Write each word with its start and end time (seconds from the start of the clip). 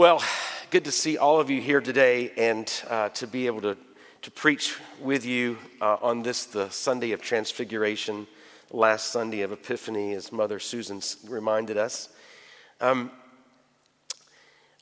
Well, 0.00 0.24
good 0.70 0.86
to 0.86 0.92
see 0.92 1.18
all 1.18 1.40
of 1.40 1.50
you 1.50 1.60
here 1.60 1.82
today 1.82 2.32
and 2.38 2.72
uh, 2.88 3.10
to 3.10 3.26
be 3.26 3.44
able 3.44 3.60
to, 3.60 3.76
to 4.22 4.30
preach 4.30 4.78
with 4.98 5.26
you 5.26 5.58
uh, 5.78 5.98
on 6.00 6.22
this, 6.22 6.46
the 6.46 6.70
Sunday 6.70 7.12
of 7.12 7.20
Transfiguration, 7.20 8.26
last 8.70 9.08
Sunday 9.08 9.42
of 9.42 9.52
Epiphany, 9.52 10.14
as 10.14 10.32
Mother 10.32 10.58
Susan 10.58 11.02
reminded 11.28 11.76
us. 11.76 12.08
Um, 12.80 13.10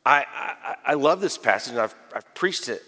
I, 0.07 0.25
I, 0.33 0.75
I, 0.87 0.95
love 0.95 1.21
this 1.21 1.37
passage, 1.37 1.73
and 1.73 1.81
I've, 1.81 1.97
I've 2.15 2.33
preached 2.37 2.69
it 2.69 2.83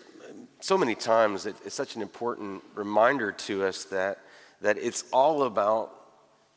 so 0.60 0.78
many 0.78 0.94
times. 0.94 1.46
It, 1.46 1.56
it's 1.64 1.74
such 1.74 1.96
an 1.96 2.00
important 2.00 2.62
reminder 2.76 3.32
to 3.32 3.64
us 3.64 3.82
that, 3.86 4.20
that 4.60 4.78
it's 4.78 5.02
all 5.12 5.42
about 5.42 5.90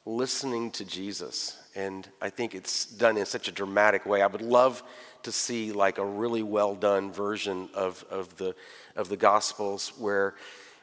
listening 0.05 0.69
to 0.69 0.85
Jesus. 0.85 1.57
And 1.75 2.07
I 2.21 2.29
think 2.29 2.53
it's 2.53 2.85
done 2.85 3.17
in 3.17 3.25
such 3.25 3.47
a 3.47 3.51
dramatic 3.51 4.05
way. 4.05 4.21
I 4.21 4.27
would 4.27 4.43
love 4.43 4.83
to 5.23 5.31
see 5.31 5.71
like 5.71 5.97
a 5.97 6.05
really 6.05 6.43
well 6.43 6.75
done 6.75 7.11
version 7.11 7.69
of, 7.73 8.05
of, 8.09 8.35
the, 8.37 8.55
of 8.95 9.09
the 9.09 9.17
Gospels 9.17 9.93
where, 9.97 10.35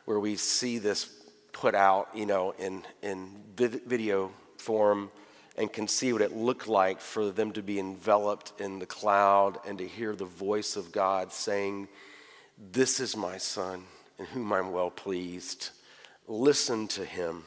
where 0.05 0.21
we 0.21 0.37
see 0.37 0.79
this 0.79 1.11
put 1.53 1.75
out, 1.75 2.09
you 2.15 2.27
know, 2.27 2.53
in, 2.59 2.83
in 3.03 3.29
video 3.57 4.33
form 4.57 5.11
and 5.57 5.73
can 5.73 5.89
see 5.89 6.13
what 6.13 6.23
it 6.23 6.35
looked 6.35 6.69
like 6.69 7.01
for 7.01 7.31
them 7.31 7.53
to 7.53 7.63
be 7.63 7.79
enveloped 7.79 8.59
in 8.61 8.79
the 8.79 8.87
cloud 8.87 9.59
and 9.67 9.79
to 9.79 9.87
hear 9.87 10.15
the 10.15 10.25
voice 10.25 10.77
of 10.77 10.93
God 10.93 11.33
saying, 11.33 11.89
This 12.73 13.01
is 13.01 13.17
my 13.17 13.37
son 13.37 13.85
in 14.19 14.27
whom 14.27 14.53
I'm 14.53 14.73
well 14.73 14.91
pleased. 14.91 15.71
Listen 16.27 16.87
to 16.89 17.05
him. 17.05 17.45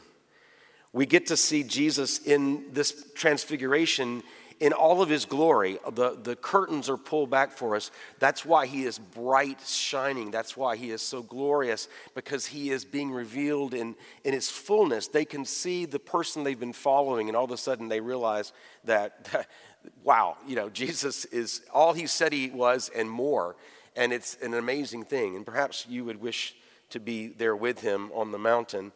We 0.92 1.08
get 1.08 1.28
to 1.28 1.38
see 1.38 1.64
Jesus 1.64 2.20
in 2.20 2.72
this 2.72 3.12
transfiguration 3.16 4.22
in 4.59 4.73
all 4.73 5.02
of 5.02 5.09
his 5.09 5.26
glory. 5.26 5.80
The, 5.94 6.18
the 6.22 6.36
curtains 6.36 6.90
are 6.90 6.98
pulled 6.98 7.30
back 7.30 7.52
for 7.52 7.76
us. 7.76 7.92
That's 8.20 8.46
why 8.46 8.66
he 8.66 8.84
is 8.84 9.00
bright, 9.00 9.60
shining. 9.66 10.32
That's 10.32 10.56
why 10.56 10.76
he 10.76 10.92
is 10.92 11.02
so 11.02 11.22
glorious, 11.22 11.88
because 12.16 12.45
he 12.45 12.70
is 12.70 12.86
being 12.86 13.12
revealed 13.12 13.73
in, 13.73 13.95
in 14.23 14.34
his 14.34 14.50
fullness. 14.50 15.08
They 15.08 15.26
can 15.26 15.45
see 15.45 15.86
the 15.86 16.00
person 16.00 16.44
they've 16.44 16.60
been 16.60 16.73
following, 16.73 17.28
and 17.28 17.36
all 17.36 17.45
of 17.45 17.52
a 17.52 17.58
sudden 17.58 17.88
they 17.88 18.00
realize 18.00 18.54
that, 18.86 19.26
that 19.26 19.50
wow, 20.04 20.38
you 20.48 20.56
know, 20.56 20.70
Jesus 20.70 21.26
is 21.26 21.62
all 21.73 21.94
he 21.94 22.08
said 22.08 22.34
he 22.34 22.50
was 22.50 22.90
and 22.95 23.10
more. 23.10 23.56
And 23.95 24.12
it's 24.12 24.38
an 24.42 24.54
amazing 24.54 25.04
thing. 25.04 25.36
And 25.36 25.45
perhaps 25.45 25.86
you 25.88 26.04
would 26.06 26.20
wish 26.20 26.56
to 26.90 27.00
be 27.00 27.28
there 27.28 27.56
with 27.56 27.82
him 27.82 28.12
on 28.14 28.32
the 28.32 28.40
mountain. 28.40 28.92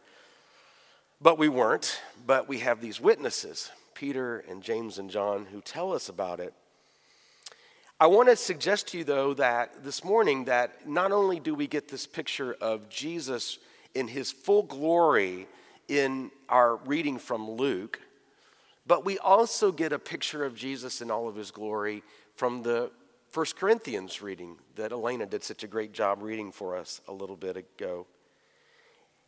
But 1.22 1.38
we 1.38 1.50
weren't, 1.50 2.00
but 2.26 2.48
we 2.48 2.60
have 2.60 2.82
these 2.82 3.02
witnesses. 3.02 3.72
Peter 3.98 4.46
and 4.48 4.62
James 4.62 5.00
and 5.00 5.10
John 5.10 5.48
who 5.52 5.60
tell 5.60 5.92
us 5.92 6.08
about 6.08 6.40
it. 6.40 6.54
I 8.00 8.06
want 8.06 8.30
to 8.30 8.36
suggest 8.36 8.90
to 8.90 9.00
you, 9.00 9.04
though, 9.04 9.34
that 9.34 9.84
this 9.84 10.04
morning, 10.04 10.46
that 10.46 10.88
not 10.88 11.12
only 11.12 11.40
do 11.40 11.56
we 11.56 11.66
get 11.66 11.88
this 11.88 12.06
picture 12.06 12.56
of 12.62 12.90
Jesus 12.90 13.58
in 13.96 14.08
his 14.08 14.32
full 14.32 14.62
glory 14.62 15.48
in 15.88 16.30
our 16.48 16.76
reading 16.76 17.18
from 17.18 17.50
Luke, 17.50 18.00
but 18.86 19.04
we 19.04 19.18
also 19.18 19.72
get 19.72 19.92
a 19.92 19.98
picture 19.98 20.46
of 20.46 20.54
Jesus 20.54 21.02
in 21.02 21.10
all 21.10 21.28
of 21.28 21.36
his 21.36 21.50
glory 21.50 22.04
from 22.36 22.62
the 22.62 22.92
First 23.30 23.56
Corinthians 23.56 24.22
reading 24.22 24.58
that 24.76 24.92
Elena 24.92 25.26
did 25.26 25.44
such 25.44 25.64
a 25.64 25.68
great 25.68 25.92
job 25.92 26.22
reading 26.22 26.52
for 26.52 26.78
us 26.78 27.02
a 27.08 27.12
little 27.12 27.36
bit 27.36 27.58
ago. 27.58 28.06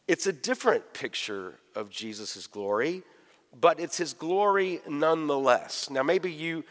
It's 0.07 0.27
a 0.27 0.33
different 0.33 0.93
picture 0.93 1.59
of 1.73 1.89
Jesus' 1.89 2.45
glory 2.45 3.01
but 3.57 3.79
it's 3.79 3.97
his 3.97 4.13
glory 4.13 4.81
nonetheless. 4.87 5.89
Now, 5.89 6.03
maybe 6.03 6.31
you 6.31 6.63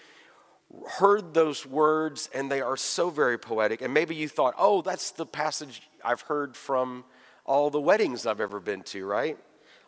heard 0.87 1.35
those 1.35 1.65
words 1.65 2.29
and 2.35 2.51
they 2.51 2.61
are 2.61 2.77
so 2.77 3.11
very 3.11 3.39
poetic, 3.39 3.83
and 3.83 3.93
maybe 3.93 4.15
you 4.15 4.29
thought, 4.29 4.55
oh, 4.59 4.83
that's 4.83 5.11
the 5.11 5.27
passage 5.27 5.83
I've 6.05 6.23
heard 6.23 6.57
from 6.57 7.05
all 7.45 7.71
the 7.71 7.81
weddings 7.81 8.27
I've 8.27 8.41
ever 8.41 8.61
been 8.61 8.83
to, 8.85 9.07
right? 9.07 9.39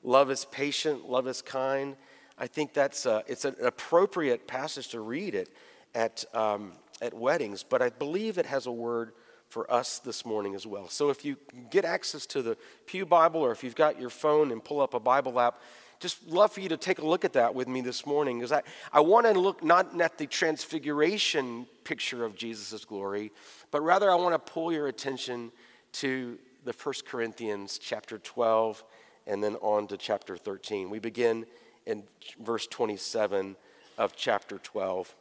Love 0.03 0.31
is 0.31 0.47
patient, 0.47 1.09
love 1.09 1.27
is 1.27 1.43
kind. 1.43 1.97
I 2.39 2.47
think 2.47 2.73
that's 2.73 3.05
a, 3.05 3.23
it's 3.27 3.45
an 3.45 3.57
appropriate 3.63 4.47
passage 4.47 4.89
to 4.89 5.01
read 5.01 5.35
it 5.35 5.51
at, 5.95 6.25
um, 6.35 6.73
at 7.03 7.13
weddings, 7.13 7.63
but 7.63 7.83
I 7.83 7.91
believe 7.91 8.39
it 8.39 8.47
has 8.47 8.67
a 8.67 8.73
word 8.73 9.13
for 9.51 9.71
us 9.71 9.99
this 9.99 10.25
morning 10.25 10.55
as 10.55 10.67
well. 10.67 10.89
So 10.89 11.11
if 11.11 11.25
you 11.25 11.37
get 11.71 11.85
access 11.85 12.25
to 12.27 12.41
the 12.41 12.57
Pew 12.87 13.05
Bible 13.05 13.41
or 13.41 13.51
if 13.51 13.63
you've 13.63 13.75
got 13.75 14.01
your 14.01 14.09
phone 14.09 14.53
and 14.53 14.65
pull 14.65 14.81
up 14.81 14.95
a 14.95 15.01
Bible 15.01 15.39
app, 15.39 15.61
just 16.01 16.27
love 16.27 16.51
for 16.51 16.61
you 16.61 16.71
to 16.71 16.79
take 16.79 16.99
a 16.99 17.07
look 17.07 17.27
at 17.27 17.35
that 17.35 17.55
with 17.55 17.69
me 17.69 17.83
this 17.83 18.07
morning 18.07 18.39
because 18.39 18.53
I, 18.53 18.63
I 18.91 19.01
want 19.01 19.27
to 19.27 19.39
look 19.39 19.63
not 19.63 20.01
at 20.01 20.17
the 20.17 20.27
transfiguration 20.27 21.67
picture 21.85 22.25
of 22.25 22.35
Jesus' 22.35 22.87
glory, 22.87 23.31
but 23.71 23.83
rather 23.83 24.11
I 24.11 24.15
want 24.15 24.35
to 24.35 24.53
pull 24.53 24.73
your 24.73 24.89
attention 24.89 25.53
to 25.93 26.39
the 26.65 26.73
First 26.73 27.07
Corinthians 27.07 27.79
chapter 27.79 28.19
12 28.19 28.83
and 29.27 29.45
then 29.45 29.57
on 29.57 29.87
to 29.89 29.99
chapter 29.99 30.39
13. 30.39 30.89
We 30.89 30.99
begin 30.99 31.45
in 31.85 32.05
verse 32.41 32.67
27 32.67 33.57
of 33.99 34.17
chapter 34.17 34.59
12. 34.59 35.15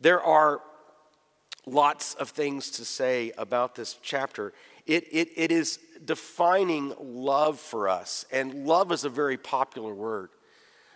There 0.00 0.22
are 0.22 0.62
lots 1.66 2.14
of 2.14 2.30
things 2.30 2.70
to 2.70 2.84
say 2.84 3.32
about 3.36 3.74
this 3.74 3.98
chapter. 4.02 4.54
It, 4.86 5.04
it, 5.12 5.28
it 5.36 5.52
is 5.52 5.78
defining 6.04 6.94
love 7.00 7.58
for 7.58 7.88
us, 7.88 8.24
and 8.30 8.66
love 8.66 8.92
is 8.92 9.04
a 9.04 9.08
very 9.08 9.36
popular 9.36 9.94
word. 9.94 10.30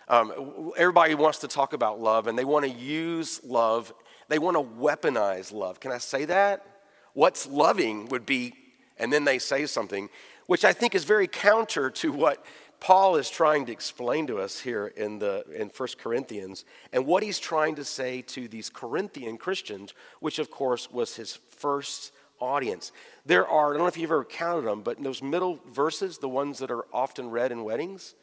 Um, 0.07 0.71
everybody 0.75 1.13
wants 1.15 1.39
to 1.39 1.47
talk 1.47 1.73
about 1.73 1.99
love, 1.99 2.27
and 2.27 2.37
they 2.37 2.45
want 2.45 2.65
to 2.65 2.71
use 2.71 3.41
love. 3.43 3.93
They 4.27 4.39
want 4.39 4.57
to 4.57 4.63
weaponize 4.63 5.53
love. 5.53 5.79
Can 5.79 5.91
I 5.91 5.99
say 5.99 6.25
that? 6.25 6.65
What's 7.13 7.47
loving 7.47 8.07
would 8.09 8.25
be, 8.25 8.53
and 8.97 9.13
then 9.13 9.23
they 9.23 9.39
say 9.39 9.65
something, 9.65 10.09
which 10.47 10.65
I 10.65 10.73
think 10.73 10.95
is 10.95 11.03
very 11.03 11.27
counter 11.27 11.89
to 11.91 12.11
what 12.11 12.43
Paul 12.79 13.17
is 13.17 13.29
trying 13.29 13.65
to 13.65 13.71
explain 13.71 14.27
to 14.27 14.39
us 14.39 14.59
here 14.59 14.87
in, 14.87 15.19
the, 15.19 15.43
in 15.53 15.69
1 15.69 15.89
Corinthians, 15.99 16.65
and 16.93 17.05
what 17.05 17.23
he's 17.23 17.39
trying 17.39 17.75
to 17.75 17.83
say 17.83 18.21
to 18.23 18.47
these 18.47 18.69
Corinthian 18.69 19.37
Christians, 19.37 19.93
which 20.21 20.39
of 20.39 20.49
course 20.49 20.89
was 20.89 21.15
his 21.15 21.35
first 21.35 22.13
audience. 22.39 22.91
There 23.25 23.47
are, 23.47 23.73
I 23.73 23.77
don't 23.77 23.83
know 23.83 23.87
if 23.87 23.97
you've 23.97 24.11
ever 24.11 24.25
counted 24.25 24.65
them, 24.65 24.81
but 24.81 24.97
in 24.97 25.03
those 25.03 25.21
middle 25.21 25.59
verses, 25.71 26.17
the 26.17 26.29
ones 26.29 26.59
that 26.59 26.71
are 26.71 26.85
often 26.93 27.29
read 27.29 27.51
in 27.51 27.63
weddings, 27.63 28.15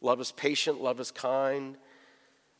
love 0.00 0.20
is 0.20 0.32
patient, 0.32 0.80
love 0.80 1.00
is 1.00 1.10
kind, 1.10 1.76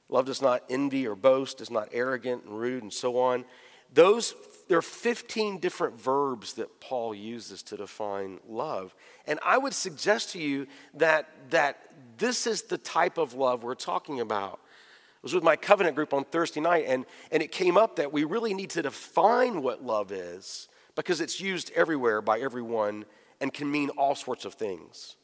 love 0.08 0.26
does 0.26 0.42
not 0.42 0.62
envy 0.68 1.06
or 1.06 1.14
boast, 1.14 1.60
is 1.60 1.70
not 1.70 1.88
arrogant 1.92 2.44
and 2.44 2.58
rude, 2.58 2.82
and 2.82 2.92
so 2.92 3.18
on. 3.18 3.44
Those, 3.92 4.34
there 4.68 4.78
are 4.78 4.82
15 4.82 5.58
different 5.58 6.00
verbs 6.00 6.54
that 6.54 6.80
Paul 6.80 7.14
uses 7.14 7.62
to 7.64 7.76
define 7.76 8.40
love. 8.48 8.94
And 9.26 9.38
I 9.44 9.56
would 9.56 9.72
suggest 9.72 10.30
to 10.30 10.40
you 10.40 10.66
that, 10.94 11.28
that 11.50 11.78
this 12.18 12.46
is 12.46 12.62
the 12.62 12.78
type 12.78 13.18
of 13.18 13.34
love 13.34 13.62
we're 13.62 13.74
talking 13.74 14.20
about. 14.20 14.58
I 14.62 15.20
was 15.22 15.34
with 15.34 15.44
my 15.44 15.56
covenant 15.56 15.96
group 15.96 16.12
on 16.12 16.24
Thursday 16.24 16.60
night, 16.60 16.84
and, 16.86 17.06
and 17.30 17.42
it 17.42 17.52
came 17.52 17.76
up 17.76 17.96
that 17.96 18.12
we 18.12 18.24
really 18.24 18.52
need 18.52 18.70
to 18.70 18.82
define 18.82 19.62
what 19.62 19.82
love 19.82 20.12
is 20.12 20.68
because 20.94 21.20
it's 21.20 21.40
used 21.40 21.70
everywhere 21.74 22.20
by 22.20 22.40
everyone 22.40 23.04
and 23.40 23.52
can 23.52 23.70
mean 23.70 23.90
all 23.90 24.14
sorts 24.14 24.44
of 24.44 24.54
things. 24.54 25.16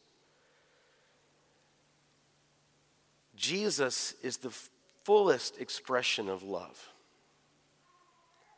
Jesus 3.36 4.14
is 4.22 4.38
the 4.38 4.52
fullest 5.04 5.58
expression 5.58 6.28
of 6.28 6.42
love. 6.42 6.90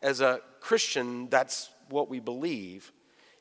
As 0.03 0.21
a 0.21 0.41
Christian, 0.61 1.29
that's 1.29 1.71
what 1.89 2.09
we 2.09 2.19
believe. 2.19 2.91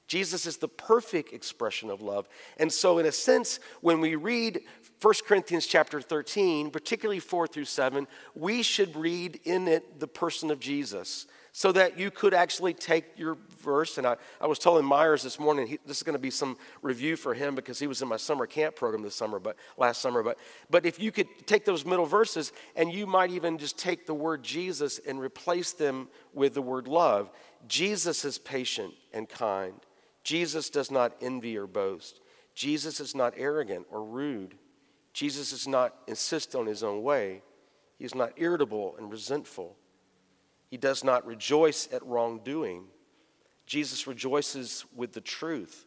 Jesus 0.08 0.46
is 0.46 0.58
the 0.58 0.68
perfect 0.68 1.34
expression 1.34 1.90
of 1.90 2.02
love. 2.02 2.28
And 2.58 2.72
so, 2.72 3.00
in 3.00 3.06
a 3.06 3.12
sense, 3.12 3.59
when 3.80 4.02
we 4.02 4.16
read 4.16 4.59
1 5.02 5.14
Corinthians 5.26 5.66
chapter 5.66 6.02
13, 6.02 6.70
particularly 6.70 7.20
4 7.20 7.47
through 7.47 7.66
7, 7.66 8.06
we 8.35 8.62
should 8.62 8.96
read 8.96 9.40
in 9.46 9.67
it 9.67 10.00
the 10.00 10.08
person 10.08 10.52
of 10.52 10.59
Jesus 10.59 11.26
so 11.53 11.72
that 11.74 12.00
you 12.00 12.12
could 12.12 12.34
actually 12.34 12.74
take 12.74 13.18
your 13.18 13.38
verse. 13.62 13.98
And 13.98 14.08
I, 14.08 14.16
I 14.40 14.48
was 14.48 14.58
telling 14.58 14.86
Myers 14.86 15.22
this 15.22 15.40
morning, 15.40 15.68
he, 15.68 15.80
this 15.86 15.98
is 15.98 16.03
going 16.03 16.16
to 16.16 16.22
be 16.22 16.32
some 16.32 16.58
review 16.82 17.16
for 17.16 17.34
him 17.34 17.56
because 17.56 17.78
he 17.78 17.88
was 17.88 18.02
in 18.02 18.08
my 18.08 18.18
summer 18.18 18.46
camp 18.46 18.76
program 18.76 19.03
this 19.03 19.16
summer, 19.16 19.38
but 19.38 19.58
last 19.78 20.02
summer. 20.02 20.24
But, 20.24 20.40
but 20.70 20.86
if 20.86 21.00
you 21.00 21.12
could 21.12 21.28
take 21.46 21.66
those 21.66 21.86
middle 21.86 22.06
verses 22.06 22.53
and 22.76 22.92
you 22.94 23.06
might 23.06 23.32
even 23.32 23.58
just 23.58 23.78
take 23.78 24.06
the 24.06 24.14
word 24.14 24.44
Jesus 24.44 25.00
and 25.06 25.20
replace 25.20 25.74
them 25.74 26.08
with 26.34 26.53
the 26.53 26.62
word 26.62 26.88
love. 26.88 27.30
Jesus 27.68 28.26
is 28.26 28.38
patient 28.38 28.94
and 29.14 29.28
kind. 29.28 29.76
Jesus 30.24 30.70
does 30.70 30.90
not 30.90 31.14
envy 31.22 31.58
or 31.58 31.68
boast. 31.68 32.22
Jesus 32.56 33.00
is 33.00 33.16
not 33.16 33.34
arrogant 33.38 33.88
or 33.92 34.03
rude. 34.03 34.56
Jesus 35.14 35.52
does 35.52 35.68
not 35.68 35.96
insist 36.08 36.56
on 36.56 36.66
his 36.66 36.84
own 36.84 37.03
way. 37.03 37.42
He 37.98 38.06
is 38.06 38.16
not 38.16 38.34
irritable 38.38 38.96
and 38.98 39.12
resentful. 39.12 39.76
He 40.72 40.78
does 40.78 41.03
not 41.03 41.26
rejoice 41.28 41.90
at 41.91 42.03
wrongdoing. 42.06 42.85
Jesus 43.66 44.08
rejoices 44.08 44.85
with 44.96 45.12
the 45.12 45.22
truth. 45.22 45.85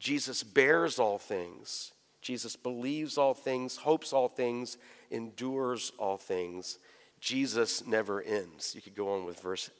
Jesus 0.00 0.42
bears 0.42 0.98
all 0.98 1.16
things. 1.16 1.92
Jesus 2.20 2.56
believes 2.56 3.16
all 3.16 3.34
things, 3.34 3.76
hopes 3.76 4.12
all 4.12 4.28
things, 4.28 4.76
endures 5.10 5.92
all 5.96 6.16
things. 6.16 6.78
Jesus 7.20 7.86
never 7.86 8.20
ends. 8.20 8.74
You 8.74 8.82
could 8.82 8.96
go 8.96 9.14
on 9.14 9.24
with 9.24 9.40
verse 9.40 9.70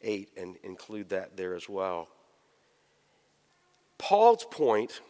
8 0.00 0.30
and 0.36 0.56
include 0.62 1.08
that 1.08 1.36
there 1.36 1.54
as 1.54 1.68
well. 1.68 2.08
Paul's 3.98 4.44
point 4.44 5.00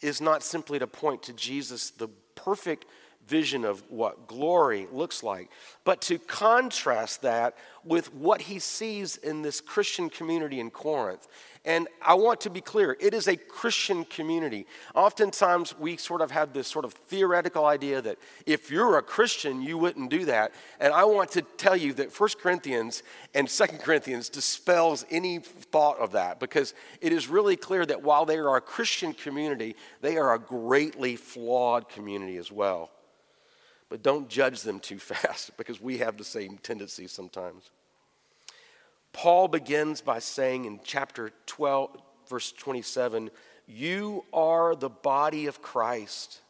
is 0.00 0.20
not 0.20 0.42
simply 0.42 0.80
to 0.80 0.88
point 0.88 1.22
to 1.24 1.32
Jesus, 1.32 1.90
the 1.90 2.08
perfect 2.34 2.84
vision 3.26 3.64
of 3.64 3.82
what 3.88 4.26
glory 4.26 4.86
looks 4.92 5.22
like, 5.22 5.50
but 5.84 6.00
to 6.02 6.18
contrast 6.18 7.22
that 7.22 7.56
with 7.84 8.12
what 8.14 8.42
he 8.42 8.58
sees 8.58 9.16
in 9.16 9.42
this 9.42 9.60
Christian 9.60 10.08
community 10.08 10.60
in 10.60 10.70
Corinth. 10.70 11.26
And 11.64 11.86
I 12.00 12.14
want 12.14 12.40
to 12.40 12.50
be 12.50 12.60
clear 12.60 12.96
it 13.00 13.14
is 13.14 13.28
a 13.28 13.36
Christian 13.36 14.04
community. 14.04 14.66
Oftentimes, 14.94 15.78
we 15.78 15.96
sort 15.96 16.20
of 16.20 16.32
have 16.32 16.52
this 16.52 16.66
sort 16.66 16.84
of 16.84 16.92
theoretical 16.92 17.66
idea 17.66 18.02
that 18.02 18.18
if 18.46 18.70
you're 18.70 18.98
a 18.98 19.02
Christian, 19.02 19.62
you 19.62 19.78
wouldn't 19.78 20.10
do 20.10 20.24
that. 20.24 20.52
And 20.80 20.92
I 20.92 21.04
want 21.04 21.30
to 21.32 21.42
tell 21.42 21.76
you 21.76 21.92
that 21.94 22.18
1 22.18 22.30
Corinthians 22.40 23.04
and 23.32 23.48
2 23.48 23.64
Corinthians 23.78 24.28
dispels 24.28 25.06
any 25.10 25.38
thought 25.38 25.98
of 25.98 26.12
that 26.12 26.40
because 26.40 26.74
it 27.00 27.12
is 27.12 27.28
really 27.28 27.56
clear 27.56 27.86
that 27.86 28.02
while 28.02 28.26
they 28.26 28.38
are 28.38 28.56
a 28.56 28.60
Christian 28.60 29.12
community, 29.12 29.76
they 30.00 30.16
are 30.16 30.34
a 30.34 30.40
greatly 30.40 31.14
flawed 31.14 31.88
community 31.88 32.38
as 32.38 32.50
well. 32.50 32.90
But 33.92 34.02
don't 34.02 34.26
judge 34.26 34.62
them 34.62 34.80
too 34.80 34.98
fast 34.98 35.54
because 35.58 35.78
we 35.78 35.98
have 35.98 36.16
the 36.16 36.24
same 36.24 36.56
tendency 36.56 37.06
sometimes. 37.06 37.70
Paul 39.12 39.48
begins 39.48 40.00
by 40.00 40.18
saying 40.18 40.64
in 40.64 40.80
chapter 40.82 41.30
12, 41.44 41.98
verse 42.26 42.52
27, 42.52 43.30
You 43.66 44.24
are 44.32 44.74
the 44.74 44.88
body 44.88 45.44
of 45.44 45.60
Christ 45.60 46.40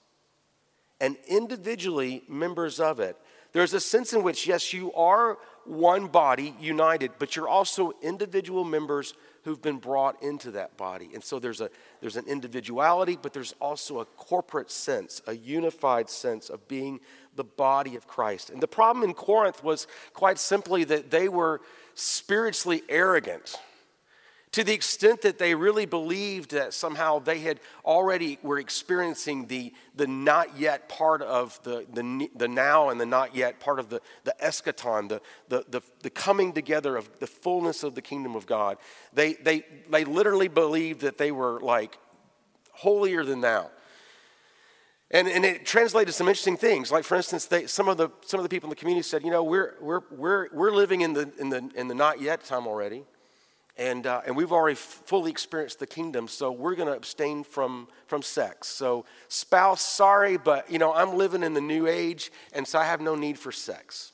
and 1.00 1.16
individually 1.26 2.22
members 2.28 2.78
of 2.78 3.00
it. 3.00 3.16
There's 3.52 3.74
a 3.74 3.80
sense 3.80 4.12
in 4.12 4.22
which, 4.22 4.46
yes, 4.46 4.72
you 4.72 4.92
are 4.92 5.36
one 5.64 6.06
body 6.06 6.54
united, 6.60 7.10
but 7.18 7.34
you're 7.34 7.48
also 7.48 7.92
individual 8.02 8.62
members 8.62 9.14
who've 9.44 9.60
been 9.60 9.78
brought 9.78 10.22
into 10.22 10.52
that 10.52 10.76
body. 10.76 11.10
And 11.14 11.22
so 11.22 11.38
there's, 11.38 11.60
a, 11.60 11.68
there's 12.00 12.16
an 12.16 12.26
individuality, 12.26 13.18
but 13.20 13.32
there's 13.32 13.54
also 13.60 14.00
a 14.00 14.04
corporate 14.04 14.70
sense, 14.70 15.20
a 15.26 15.34
unified 15.34 16.08
sense 16.08 16.48
of 16.48 16.66
being 16.68 17.00
the 17.37 17.44
body 17.44 17.96
of 17.96 18.06
Christ. 18.06 18.50
And 18.50 18.61
the 18.61 18.69
problem 18.69 19.05
in 19.05 19.14
Corinth 19.14 19.62
was 19.64 19.87
quite 20.12 20.38
simply 20.38 20.84
that 20.84 21.11
they 21.11 21.29
were 21.29 21.61
spiritually 21.94 22.82
arrogant 22.88 23.56
to 24.52 24.62
the 24.62 24.73
extent 24.75 25.23
that 25.23 25.38
they 25.38 25.55
really 25.55 25.87
believed 25.87 26.50
that 26.50 26.75
somehow 26.75 27.19
they 27.19 27.38
had 27.38 27.58
already 27.87 28.38
were 28.43 28.58
experiencing 28.58 29.46
the, 29.46 29.73
the 29.96 30.06
not 30.06 30.58
yet 30.58 30.90
part 30.90 31.23
of 31.23 31.58
the, 31.62 31.87
the, 31.93 32.29
the 32.37 32.49
now 32.49 32.90
and 32.90 33.00
the 33.00 33.06
not 33.06 33.34
yet 33.34 33.61
part 33.61 33.79
of 33.79 33.88
the, 33.88 34.00
the 34.25 34.34
eschaton, 34.43 35.08
the, 35.08 35.23
the, 35.49 35.64
the, 35.70 35.81
the 36.02 36.11
coming 36.11 36.52
together 36.52 36.99
of 36.99 37.19
the 37.19 37.26
fullness 37.26 37.82
of 37.82 37.94
the 37.94 38.02
kingdom 38.02 38.37
of 38.37 38.44
God. 38.44 38.76
They, 39.14 39.34
they, 39.34 39.64
they 39.90 40.05
literally 40.05 40.49
believed 40.49 41.00
that 41.00 41.17
they 41.17 41.32
were 41.32 41.58
like 41.61 41.99
holier 42.73 43.25
than 43.25 43.40
thou. 43.40 43.70
And, 45.12 45.28
and 45.28 45.44
it 45.44 45.66
translated 45.66 46.14
some 46.14 46.26
interesting 46.26 46.56
things. 46.56 46.90
Like, 46.90 47.04
for 47.04 47.16
instance, 47.16 47.44
they, 47.44 47.66
some, 47.66 47.86
of 47.86 47.98
the, 47.98 48.08
some 48.22 48.40
of 48.40 48.44
the 48.44 48.48
people 48.48 48.68
in 48.68 48.70
the 48.70 48.76
community 48.76 49.02
said, 49.02 49.22
you 49.22 49.30
know, 49.30 49.44
we're, 49.44 49.74
we're, 49.80 50.00
we're, 50.10 50.48
we're 50.52 50.70
living 50.70 51.02
in 51.02 51.12
the, 51.12 51.30
in, 51.38 51.50
the, 51.50 51.70
in 51.74 51.88
the 51.88 51.94
not 51.94 52.20
yet 52.20 52.44
time 52.44 52.66
already. 52.66 53.04
And, 53.76 54.06
uh, 54.06 54.22
and 54.26 54.36
we've 54.36 54.52
already 54.52 54.76
fully 54.76 55.30
experienced 55.30 55.78
the 55.78 55.86
kingdom, 55.86 56.28
so 56.28 56.52
we're 56.52 56.74
going 56.74 56.88
to 56.88 56.94
abstain 56.94 57.42
from, 57.42 57.88
from 58.06 58.20
sex. 58.20 58.68
So, 58.68 59.06
spouse, 59.28 59.80
sorry, 59.80 60.36
but, 60.36 60.70
you 60.70 60.78
know, 60.78 60.92
I'm 60.92 61.16
living 61.16 61.42
in 61.42 61.54
the 61.54 61.60
new 61.60 61.86
age, 61.86 62.30
and 62.52 62.68
so 62.68 62.78
I 62.78 62.84
have 62.84 63.00
no 63.00 63.14
need 63.14 63.38
for 63.38 63.50
sex. 63.50 64.12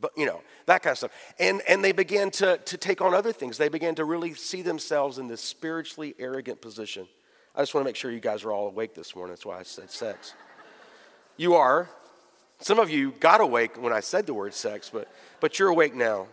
But, 0.00 0.12
you 0.16 0.26
know, 0.26 0.42
that 0.66 0.82
kind 0.82 0.92
of 0.92 0.98
stuff. 0.98 1.12
And, 1.40 1.60
and 1.68 1.82
they 1.82 1.90
began 1.90 2.30
to, 2.32 2.56
to 2.58 2.76
take 2.76 3.00
on 3.00 3.14
other 3.14 3.32
things. 3.32 3.58
They 3.58 3.68
began 3.68 3.96
to 3.96 4.04
really 4.04 4.34
see 4.34 4.62
themselves 4.62 5.18
in 5.18 5.26
this 5.26 5.40
spiritually 5.40 6.14
arrogant 6.18 6.60
position. 6.60 7.08
I 7.54 7.60
just 7.60 7.74
want 7.74 7.84
to 7.84 7.88
make 7.88 7.96
sure 7.96 8.10
you 8.10 8.20
guys 8.20 8.44
are 8.44 8.52
all 8.52 8.66
awake 8.66 8.94
this 8.94 9.14
morning. 9.14 9.32
That's 9.32 9.44
why 9.44 9.58
I 9.58 9.62
said 9.62 9.90
sex. 9.90 10.32
You 11.36 11.54
are. 11.54 11.88
Some 12.60 12.78
of 12.78 12.88
you 12.88 13.12
got 13.20 13.40
awake 13.40 13.80
when 13.80 13.92
I 13.92 14.00
said 14.00 14.26
the 14.26 14.32
word 14.32 14.54
sex, 14.54 14.88
but, 14.92 15.12
but 15.40 15.58
you're 15.58 15.68
awake 15.68 15.94
now. 15.94 16.28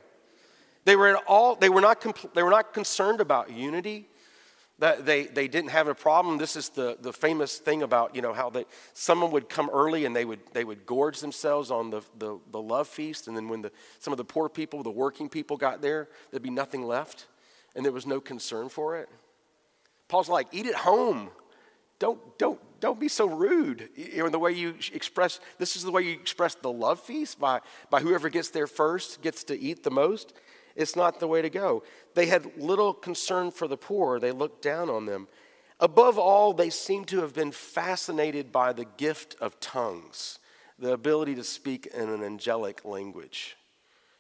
They 0.86 0.95
were, 0.95 1.18
all, 1.27 1.56
they, 1.56 1.68
were 1.68 1.81
not 1.81 2.00
compl- 2.00 2.33
they 2.33 2.42
were 2.42 2.50
not 2.50 2.74
concerned 2.74 3.19
about 3.19 3.51
unity. 3.51 4.07
That 4.77 5.06
they, 5.06 5.25
they 5.25 5.50
didn't 5.50 5.71
have 5.71 5.89
a 5.89 5.94
problem. 5.94 6.38
This 6.38 6.56
is 6.56 6.69
the, 6.69 6.98
the 7.01 7.12
famous 7.12 7.57
thing 7.57 7.83
about, 7.83 8.16
you 8.16 8.21
know, 8.21 8.31
how 8.31 8.50
they, 8.50 8.63
someone 8.94 9.31
would 9.31 9.50
come 9.50 9.69
early 9.74 10.06
and 10.06 10.16
they 10.16 10.24
would, 10.24 10.39
they 10.54 10.63
would 10.63 10.86
gorge 10.86 11.19
themselves 11.19 11.69
on 11.69 11.89
the, 11.89 12.01
the, 12.18 12.39
the 12.51 12.62
love 12.62 12.88
feast. 12.88 13.27
And 13.27 13.36
then 13.36 13.50
when 13.50 13.62
the, 13.62 13.74
some 14.00 14.13
of 14.13 14.18
the 14.18 14.24
poor 14.24 14.48
people, 14.48 14.81
the 14.81 14.89
working 14.89 15.27
people 15.27 15.57
got 15.57 15.81
there, 15.81 16.07
there'd 16.31 16.42
be 16.42 16.50
nothing 16.50 16.83
left. 16.83 17.25
And 17.75 17.83
there 17.83 17.92
was 17.92 18.07
no 18.07 18.21
concern 18.21 18.69
for 18.69 18.95
it. 18.95 19.10
Paul's 20.10 20.28
like, 20.28 20.48
eat 20.52 20.66
at 20.66 20.76
home. 20.76 21.30
Don't, 22.00 22.38
don't, 22.38 22.60
don't 22.82 23.00
be 23.00 23.08
so 23.08 23.28
rude. 23.28 23.90
You 23.96 24.24
know, 24.24 24.30
the 24.30 24.40
way 24.40 24.52
you 24.52 24.76
express, 24.92 25.40
this 25.58 25.76
is 25.76 25.84
the 25.84 25.92
way 25.92 26.02
you 26.02 26.14
express 26.14 26.56
the 26.56 26.72
love 26.72 27.00
feast 27.00 27.40
by, 27.40 27.62
by 27.90 28.02
whoever 28.02 28.28
gets 28.30 28.50
there 28.50 28.68
first 28.68 29.22
gets 29.22 29.44
to 29.46 29.58
eat 29.58 29.84
the 29.84 29.92
most. 29.92 30.34
It's 30.76 30.96
not 30.96 31.20
the 31.20 31.28
way 31.28 31.42
to 31.42 31.50
go. 31.50 31.84
They 32.16 32.26
had 32.26 32.58
little 32.58 32.94
concern 32.94 33.52
for 33.52 33.68
the 33.68 33.78
poor, 33.78 34.20
they 34.20 34.32
looked 34.32 34.62
down 34.62 34.90
on 34.90 35.06
them. 35.06 35.28
Above 35.80 36.18
all, 36.18 36.54
they 36.54 36.70
seem 36.70 37.06
to 37.06 37.22
have 37.22 37.34
been 37.34 37.52
fascinated 37.52 38.52
by 38.52 38.74
the 38.74 38.86
gift 38.98 39.36
of 39.40 39.60
tongues, 39.60 40.40
the 40.78 40.92
ability 40.92 41.36
to 41.36 41.44
speak 41.44 41.86
in 41.86 42.10
an 42.10 42.24
angelic 42.24 42.84
language 42.84 43.56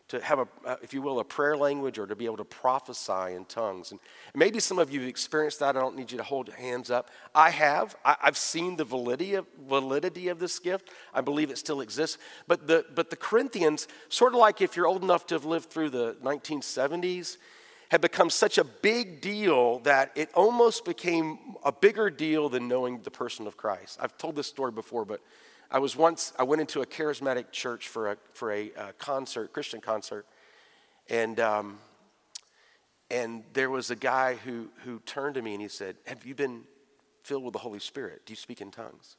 to 0.09 0.19
have 0.21 0.39
a, 0.39 0.47
uh, 0.65 0.75
if 0.81 0.93
you 0.93 1.01
will, 1.01 1.19
a 1.19 1.23
prayer 1.23 1.55
language 1.55 1.99
or 1.99 2.07
to 2.07 2.15
be 2.15 2.25
able 2.25 2.37
to 2.37 2.45
prophesy 2.45 3.35
in 3.35 3.45
tongues. 3.45 3.91
And 3.91 3.99
maybe 4.35 4.59
some 4.59 4.79
of 4.79 4.91
you 4.91 5.01
have 5.01 5.09
experienced 5.09 5.59
that. 5.59 5.77
I 5.77 5.79
don't 5.79 5.95
need 5.95 6.11
you 6.11 6.17
to 6.17 6.23
hold 6.23 6.47
your 6.47 6.57
hands 6.57 6.89
up. 6.89 7.09
I 7.33 7.51
have. 7.51 7.95
I, 8.03 8.17
have 8.21 8.37
seen 8.37 8.75
the 8.75 8.83
validity 8.83 9.35
of, 9.35 9.45
validity 9.67 10.27
of 10.27 10.39
this 10.39 10.57
gift. 10.57 10.89
I 11.13 11.21
believe 11.21 11.51
it 11.51 11.59
still 11.59 11.79
exists. 11.81 12.17
But 12.47 12.67
the, 12.67 12.85
but 12.93 13.11
the 13.11 13.15
Corinthians, 13.15 13.87
sort 14.09 14.33
of 14.33 14.39
like 14.39 14.61
if 14.61 14.75
you're 14.75 14.87
old 14.87 15.03
enough 15.03 15.27
to 15.27 15.35
have 15.35 15.45
lived 15.45 15.69
through 15.69 15.91
the 15.91 16.15
1970s, 16.23 17.37
had 17.89 18.01
become 18.01 18.29
such 18.29 18.57
a 18.57 18.63
big 18.63 19.19
deal 19.19 19.79
that 19.79 20.11
it 20.15 20.29
almost 20.33 20.85
became 20.85 21.37
a 21.63 21.71
bigger 21.71 22.09
deal 22.09 22.47
than 22.47 22.67
knowing 22.67 23.01
the 23.01 23.11
person 23.11 23.47
of 23.47 23.57
Christ. 23.57 23.97
I've 23.99 24.17
told 24.17 24.35
this 24.35 24.47
story 24.47 24.71
before, 24.71 25.05
but 25.05 25.21
I 25.71 25.79
was 25.79 25.95
once, 25.95 26.31
I 26.37 26.43
went 26.43 26.61
into 26.61 26.81
a 26.81 26.85
charismatic 26.85 27.51
church 27.51 27.87
for 27.87 28.11
a, 28.11 28.17
for 28.33 28.51
a, 28.51 28.71
a 28.77 28.93
concert, 28.93 29.53
Christian 29.53 29.81
concert, 29.81 30.25
and, 31.09 31.39
um, 31.39 31.79
and 33.09 33.43
there 33.53 33.71
was 33.71 33.89
a 33.89 33.95
guy 33.95 34.35
who, 34.35 34.69
who 34.83 34.99
turned 35.05 35.35
to 35.35 35.41
me 35.41 35.53
and 35.53 35.61
he 35.61 35.67
said, 35.67 35.95
Have 36.05 36.25
you 36.25 36.35
been 36.35 36.61
filled 37.23 37.43
with 37.43 37.53
the 37.53 37.59
Holy 37.59 37.79
Spirit? 37.79 38.21
Do 38.25 38.31
you 38.31 38.37
speak 38.37 38.61
in 38.61 38.69
tongues? 38.69 39.17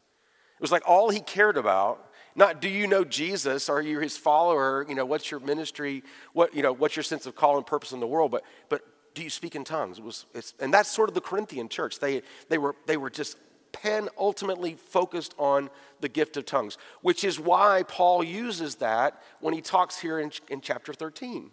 It 0.56 0.62
was 0.62 0.70
like 0.70 0.82
all 0.86 1.10
he 1.10 1.20
cared 1.20 1.56
about, 1.56 2.09
not 2.34 2.60
do 2.60 2.68
you 2.68 2.86
know 2.86 3.04
Jesus? 3.04 3.68
Are 3.68 3.82
you 3.82 4.00
his 4.00 4.16
follower? 4.16 4.86
You 4.88 4.94
know, 4.94 5.04
what's 5.04 5.30
your 5.30 5.40
ministry? 5.40 6.02
What, 6.32 6.54
you 6.54 6.62
know, 6.62 6.72
what's 6.72 6.96
your 6.96 7.02
sense 7.02 7.26
of 7.26 7.34
call 7.34 7.56
and 7.56 7.66
purpose 7.66 7.92
in 7.92 8.00
the 8.00 8.06
world? 8.06 8.30
But, 8.30 8.44
but 8.68 8.82
do 9.14 9.22
you 9.22 9.30
speak 9.30 9.54
in 9.54 9.64
tongues? 9.64 9.98
It 9.98 10.04
was, 10.04 10.26
and 10.60 10.72
that's 10.72 10.90
sort 10.90 11.08
of 11.08 11.14
the 11.14 11.20
Corinthian 11.20 11.68
church. 11.68 11.98
They, 11.98 12.22
they, 12.48 12.58
were, 12.58 12.76
they 12.86 12.96
were 12.96 13.10
just 13.10 13.36
pen 13.72 14.08
ultimately 14.18 14.74
focused 14.74 15.34
on 15.38 15.70
the 16.00 16.08
gift 16.08 16.36
of 16.36 16.44
tongues, 16.44 16.78
which 17.02 17.24
is 17.24 17.38
why 17.38 17.84
Paul 17.86 18.24
uses 18.24 18.76
that 18.76 19.22
when 19.40 19.54
he 19.54 19.60
talks 19.60 19.98
here 19.98 20.18
in, 20.18 20.32
in 20.48 20.60
chapter 20.60 20.92
13. 20.92 21.50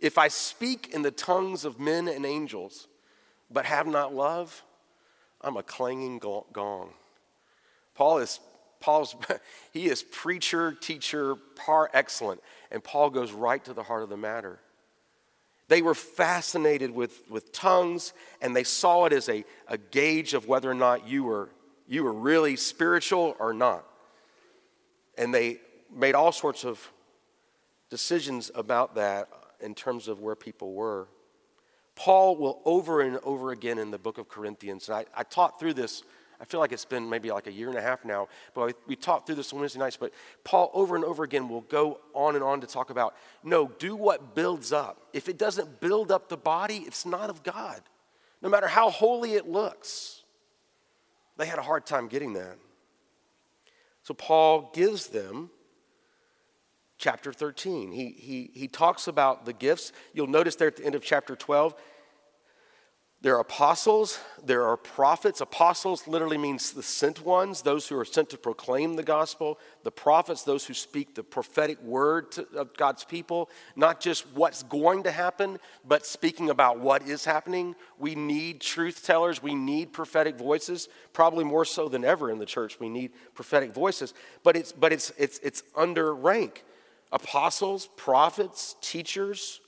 If 0.00 0.18
I 0.18 0.28
speak 0.28 0.90
in 0.92 1.02
the 1.02 1.10
tongues 1.10 1.64
of 1.64 1.80
men 1.80 2.08
and 2.08 2.26
angels, 2.26 2.88
but 3.50 3.64
have 3.64 3.86
not 3.86 4.14
love, 4.14 4.62
I'm 5.40 5.56
a 5.56 5.62
clanging 5.62 6.18
gong. 6.18 6.90
Paul 7.94 8.18
is 8.18 8.40
Paul's 8.86 9.16
he 9.72 9.86
is 9.86 10.04
preacher, 10.04 10.72
teacher, 10.72 11.34
par 11.56 11.90
excellent, 11.92 12.40
and 12.70 12.84
Paul 12.84 13.10
goes 13.10 13.32
right 13.32 13.62
to 13.64 13.72
the 13.72 13.82
heart 13.82 14.04
of 14.04 14.08
the 14.08 14.16
matter. 14.16 14.60
They 15.66 15.82
were 15.82 15.96
fascinated 15.96 16.92
with, 16.92 17.28
with 17.28 17.50
tongues, 17.50 18.12
and 18.40 18.54
they 18.54 18.62
saw 18.62 19.06
it 19.06 19.12
as 19.12 19.28
a, 19.28 19.44
a 19.66 19.76
gauge 19.76 20.34
of 20.34 20.46
whether 20.46 20.70
or 20.70 20.74
not 20.74 21.08
you 21.08 21.24
were, 21.24 21.48
you 21.88 22.04
were 22.04 22.12
really 22.12 22.54
spiritual 22.54 23.34
or 23.40 23.52
not. 23.52 23.84
And 25.18 25.34
they 25.34 25.58
made 25.92 26.14
all 26.14 26.30
sorts 26.30 26.64
of 26.64 26.92
decisions 27.90 28.52
about 28.54 28.94
that 28.94 29.28
in 29.60 29.74
terms 29.74 30.06
of 30.06 30.20
where 30.20 30.36
people 30.36 30.74
were. 30.74 31.08
Paul 31.96 32.36
will 32.36 32.62
over 32.64 33.00
and 33.00 33.18
over 33.24 33.50
again 33.50 33.80
in 33.80 33.90
the 33.90 33.98
book 33.98 34.18
of 34.18 34.28
Corinthians, 34.28 34.88
and 34.88 34.98
I, 34.98 35.06
I 35.16 35.24
taught 35.24 35.58
through 35.58 35.74
this 35.74 36.04
I 36.40 36.44
feel 36.44 36.60
like 36.60 36.72
it's 36.72 36.84
been 36.84 37.08
maybe 37.08 37.30
like 37.30 37.46
a 37.46 37.52
year 37.52 37.68
and 37.68 37.78
a 37.78 37.82
half 37.82 38.04
now, 38.04 38.28
but 38.54 38.66
we, 38.66 38.72
we 38.88 38.96
talked 38.96 39.26
through 39.26 39.36
this 39.36 39.52
on 39.52 39.60
Wednesday 39.60 39.78
nights. 39.78 39.96
But 39.96 40.12
Paul, 40.44 40.70
over 40.74 40.96
and 40.96 41.04
over 41.04 41.24
again, 41.24 41.48
will 41.48 41.62
go 41.62 42.00
on 42.14 42.34
and 42.34 42.44
on 42.44 42.60
to 42.60 42.66
talk 42.66 42.90
about 42.90 43.14
no, 43.42 43.68
do 43.78 43.96
what 43.96 44.34
builds 44.34 44.72
up. 44.72 45.00
If 45.12 45.28
it 45.28 45.38
doesn't 45.38 45.80
build 45.80 46.12
up 46.12 46.28
the 46.28 46.36
body, 46.36 46.84
it's 46.86 47.06
not 47.06 47.30
of 47.30 47.42
God, 47.42 47.80
no 48.42 48.48
matter 48.48 48.66
how 48.66 48.90
holy 48.90 49.34
it 49.34 49.48
looks. 49.48 50.22
They 51.36 51.46
had 51.46 51.58
a 51.58 51.62
hard 51.62 51.86
time 51.86 52.08
getting 52.08 52.32
that. 52.34 52.58
So 54.02 54.14
Paul 54.14 54.70
gives 54.72 55.08
them 55.08 55.50
chapter 56.98 57.32
13. 57.32 57.92
He, 57.92 58.14
he, 58.18 58.50
he 58.54 58.68
talks 58.68 59.06
about 59.06 59.44
the 59.44 59.52
gifts. 59.52 59.92
You'll 60.14 60.28
notice 60.28 60.56
there 60.56 60.68
at 60.68 60.76
the 60.76 60.84
end 60.84 60.94
of 60.94 61.02
chapter 61.02 61.36
12, 61.36 61.74
there 63.26 63.34
are 63.34 63.40
apostles, 63.40 64.20
there 64.44 64.62
are 64.62 64.76
prophets. 64.76 65.40
Apostles 65.40 66.06
literally 66.06 66.38
means 66.38 66.70
the 66.70 66.82
sent 66.84 67.26
ones, 67.26 67.60
those 67.60 67.88
who 67.88 67.98
are 67.98 68.04
sent 68.04 68.30
to 68.30 68.38
proclaim 68.38 68.94
the 68.94 69.02
gospel. 69.02 69.58
The 69.82 69.90
prophets, 69.90 70.44
those 70.44 70.64
who 70.64 70.74
speak 70.74 71.16
the 71.16 71.24
prophetic 71.24 71.82
word 71.82 72.30
to, 72.30 72.46
of 72.54 72.76
God's 72.76 73.02
people, 73.02 73.50
not 73.74 74.00
just 74.00 74.28
what's 74.32 74.62
going 74.62 75.02
to 75.02 75.10
happen, 75.10 75.58
but 75.84 76.06
speaking 76.06 76.50
about 76.50 76.78
what 76.78 77.02
is 77.02 77.24
happening. 77.24 77.74
We 77.98 78.14
need 78.14 78.60
truth 78.60 79.04
tellers, 79.04 79.42
we 79.42 79.56
need 79.56 79.92
prophetic 79.92 80.38
voices, 80.38 80.88
probably 81.12 81.42
more 81.42 81.64
so 81.64 81.88
than 81.88 82.04
ever 82.04 82.30
in 82.30 82.38
the 82.38 82.46
church. 82.46 82.78
We 82.78 82.88
need 82.88 83.10
prophetic 83.34 83.74
voices, 83.74 84.14
but 84.44 84.54
it's, 84.54 84.70
but 84.70 84.92
it's, 84.92 85.10
it's, 85.18 85.40
it's 85.40 85.64
under 85.74 86.14
rank. 86.14 86.62
Apostles, 87.10 87.88
prophets, 87.96 88.76
teachers, 88.80 89.60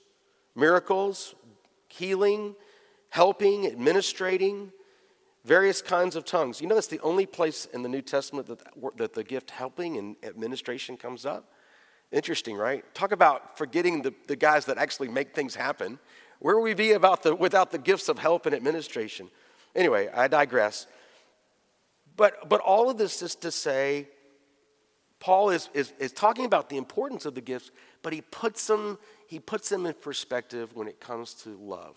miracles, 0.55 1.35
healing 1.89 2.55
helping, 3.11 3.67
administrating, 3.67 4.73
various 5.45 5.81
kinds 5.81 6.15
of 6.17 6.25
tongues. 6.25 6.61
You 6.61 6.67
know, 6.67 6.75
that's 6.75 6.89
the 6.89 7.01
only 7.01 7.27
place 7.27 7.67
in 7.73 7.83
the 7.83 7.89
New 7.89 8.03
Testament 8.03 8.47
that, 8.49 8.61
that 8.97 9.15
the 9.15 9.25
gift 9.25 9.51
helping 9.51 9.97
and 9.97 10.17
administration 10.23 10.97
comes 10.97 11.25
up. 11.25 11.53
Interesting, 12.13 12.57
right? 12.57 12.85
Talk 12.95 13.13
about 13.13 13.57
forgetting 13.59 14.03
the, 14.03 14.15
the 14.27 14.37
guys 14.37 14.67
that 14.67 14.79
actually 14.79 15.09
make 15.09 15.35
things 15.35 15.55
happen. 15.55 15.99
Where 16.39 16.57
would 16.57 16.65
we 16.65 16.75
be 16.75 16.93
about 16.93 17.23
the, 17.23 17.35
without 17.35 17.71
the 17.71 17.79
gifts 17.79 18.09
of 18.09 18.19
help 18.19 18.47
and 18.47 18.55
administration? 18.55 19.31
Anyway, 19.75 20.09
I 20.15 20.29
digress. 20.29 20.87
But, 22.17 22.49
but 22.49 22.61
all 22.61 22.91
of 22.91 22.99
this 22.99 23.23
is 23.23 23.35
to 23.37 23.51
say, 23.51 24.09
Paul 25.21 25.51
is, 25.51 25.69
is, 25.75 25.93
is 25.99 26.13
talking 26.13 26.45
about 26.45 26.69
the 26.69 26.77
importance 26.77 27.27
of 27.27 27.35
the 27.35 27.41
gifts, 27.41 27.71
but 28.03 28.13
he 28.13 28.21
puts, 28.21 28.67
them, 28.67 28.99
he 29.27 29.39
puts 29.39 29.69
them 29.69 29.85
in 29.87 29.95
perspective 29.95 30.75
when 30.75 30.89
it 30.89 31.01
comes 31.01 31.35
to 31.43 31.51
love. 31.57 31.97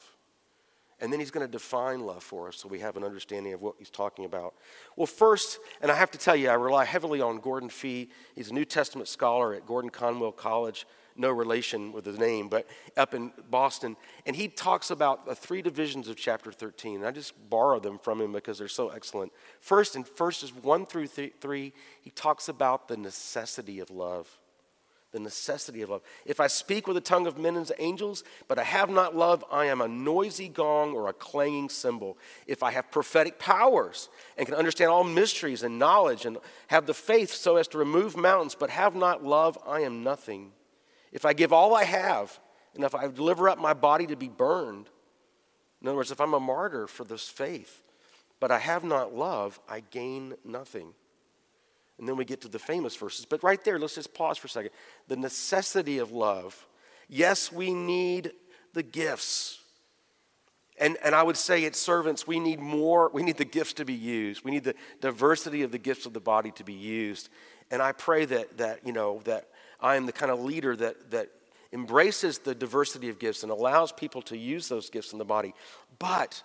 And 1.02 1.12
then 1.12 1.20
he's 1.20 1.32
going 1.32 1.46
to 1.46 1.52
define 1.52 2.02
love 2.02 2.24
for 2.24 2.48
us 2.48 2.58
so 2.58 2.68
we 2.68 2.80
have 2.80 2.96
an 2.96 3.04
understanding 3.04 3.54
of 3.54 3.62
what 3.62 3.76
he's 3.80 3.90
talking 3.90 4.24
about. 4.24 4.54
Well, 4.96 5.08
first, 5.08 5.60
and 5.82 5.92
I 5.92 5.96
have 5.96 6.12
to 6.12 6.18
tell 6.18 6.36
you, 6.36 6.50
I 6.50 6.54
rely 6.54 6.86
heavily 6.86 7.22
on 7.22 7.40
Gordon 7.40 7.70
Fee. 7.70 8.10
He's 8.36 8.52
a 8.52 8.54
New 8.54 8.66
Testament 8.66 9.08
scholar 9.08 9.56
at 9.56 9.66
Gordon 9.66 9.90
Conwell 9.90 10.32
College, 10.32 10.86
no 11.16 11.32
relation 11.32 11.92
with 11.92 12.06
his 12.06 12.20
name, 12.20 12.50
but 12.50 12.68
up 12.96 13.16
in 13.16 13.32
Boston. 13.50 13.98
And 14.26 14.36
he 14.36 14.48
talks 14.48 14.92
about 14.92 15.26
the 15.26 15.36
three 15.36 15.62
divisions 15.62 16.08
of 16.08 16.18
chapter 16.18 16.52
13. 16.52 16.98
And 16.98 17.06
I 17.06 17.12
just 17.12 17.34
borrow 17.50 17.80
them 17.80 17.98
from 17.98 18.22
him 18.22 18.32
because 18.32 18.60
they're 18.60 18.68
so 18.68 18.90
excellent. 18.90 19.32
First, 19.60 19.96
in 19.96 20.04
verses 20.04 20.54
1 20.54 20.86
through 20.86 21.08
3, 21.08 21.74
he 22.02 22.10
talks 22.12 22.48
about 22.48 22.88
the 22.88 22.98
necessity 22.98 23.80
of 23.80 23.90
love 23.90 24.41
the 25.12 25.20
necessity 25.20 25.82
of 25.82 25.90
love. 25.90 26.02
If 26.26 26.40
I 26.40 26.48
speak 26.48 26.88
with 26.88 26.96
the 26.96 27.02
tongue 27.02 27.28
of 27.28 27.38
men 27.38 27.56
and 27.56 27.72
angels, 27.80 28.24
but 28.48 28.58
I 28.58 28.64
have 28.64 28.90
not 28.90 29.16
love, 29.16 29.44
I 29.52 29.66
am 29.66 29.82
a 29.82 29.88
noisy 29.88 30.48
gong 30.48 30.94
or 30.94 31.10
a 31.10 31.14
clanging 31.14 31.70
cymbal. 31.70 32.18
If 32.48 32.64
I 32.64 32.72
have 32.72 32.92
prophetic 32.92 33.38
powers 33.38 34.10
and 34.38 34.48
can 34.48 34.56
understand 34.56 34.90
all 34.90 35.04
mysteries 35.04 35.64
and 35.64 35.78
knowledge 35.78 36.26
and 36.26 36.38
have 36.68 36.86
the 36.86 36.94
faith 36.94 37.34
so 37.34 37.58
as 37.58 37.68
to 37.70 37.78
remove 37.78 38.16
mountains, 38.16 38.56
but 38.56 38.70
have 38.70 38.96
not 38.96 39.24
love, 39.24 39.58
I 39.68 39.82
am 39.82 40.04
nothing. 40.04 40.52
If 41.12 41.26
I 41.26 41.34
give 41.34 41.52
all 41.52 41.76
I 41.76 41.84
have, 41.84 42.40
and 42.74 42.84
if 42.84 42.96
I 42.96 43.08
deliver 43.08 43.50
up 43.50 43.60
my 43.60 43.74
body 43.74 44.08
to 44.08 44.16
be 44.16 44.30
burned, 44.30 44.88
in 45.82 45.88
other 45.88 45.98
words, 45.98 46.12
if 46.12 46.22
I'm 46.22 46.34
a 46.34 46.40
martyr 46.40 46.88
for 46.88 47.04
this 47.04 47.28
faith, 47.28 47.84
but 48.40 48.52
I 48.52 48.60
have 48.60 48.84
not 48.84 49.14
love, 49.14 49.60
I 49.68 49.82
gain 49.82 50.36
nothing. 50.46 50.94
And 52.02 52.10
then 52.10 52.18
we 52.18 52.26
get 52.26 52.42
to 52.42 52.48
the 52.48 52.58
famous 52.58 52.96
verses. 52.96 53.26
But 53.26 53.44
right 53.44 53.64
there, 53.64 53.78
let's 53.78 53.94
just 53.94 54.16
pause 54.16 54.40
for 54.40 54.48
a 54.48 54.50
second. 54.50 54.72
The 55.08 55.16
necessity 55.16 56.00
of 56.00 56.12
love. 56.12 56.66
Yes, 57.08 57.52
we 57.52 57.76
need 57.76 58.32
the 58.74 58.82
gifts. 58.82 59.60
And, 60.80 60.98
and 61.04 61.14
I 61.14 61.22
would 61.22 61.38
say 61.38 61.64
it's 61.64 61.78
servants, 61.78 62.26
we 62.26 62.40
need 62.40 62.60
more, 62.60 63.12
we 63.14 63.22
need 63.22 63.38
the 63.38 63.46
gifts 63.46 63.74
to 63.74 63.86
be 63.86 63.94
used. 63.94 64.44
We 64.44 64.50
need 64.50 64.64
the 64.64 64.74
diversity 65.00 65.62
of 65.62 65.72
the 65.72 65.78
gifts 65.78 66.08
of 66.08 66.14
the 66.14 66.20
body 66.20 66.50
to 66.54 66.64
be 66.64 66.74
used. 66.74 67.30
And 67.70 67.84
I 67.84 67.92
pray 67.92 68.26
that, 68.26 68.58
that 68.58 68.84
you 68.84 68.94
know, 68.94 69.22
that 69.26 69.50
I 69.80 69.96
am 69.96 70.08
the 70.08 70.12
kind 70.12 70.32
of 70.32 70.42
leader 70.44 70.76
that, 70.76 71.12
that 71.12 71.30
embraces 71.72 72.40
the 72.40 72.56
diversity 72.56 73.10
of 73.10 73.20
gifts 73.20 73.44
and 73.44 73.52
allows 73.52 73.92
people 73.92 74.24
to 74.24 74.36
use 74.36 74.70
those 74.70 74.90
gifts 74.90 75.14
in 75.14 75.20
the 75.20 75.26
body. 75.26 75.54
But 76.00 76.42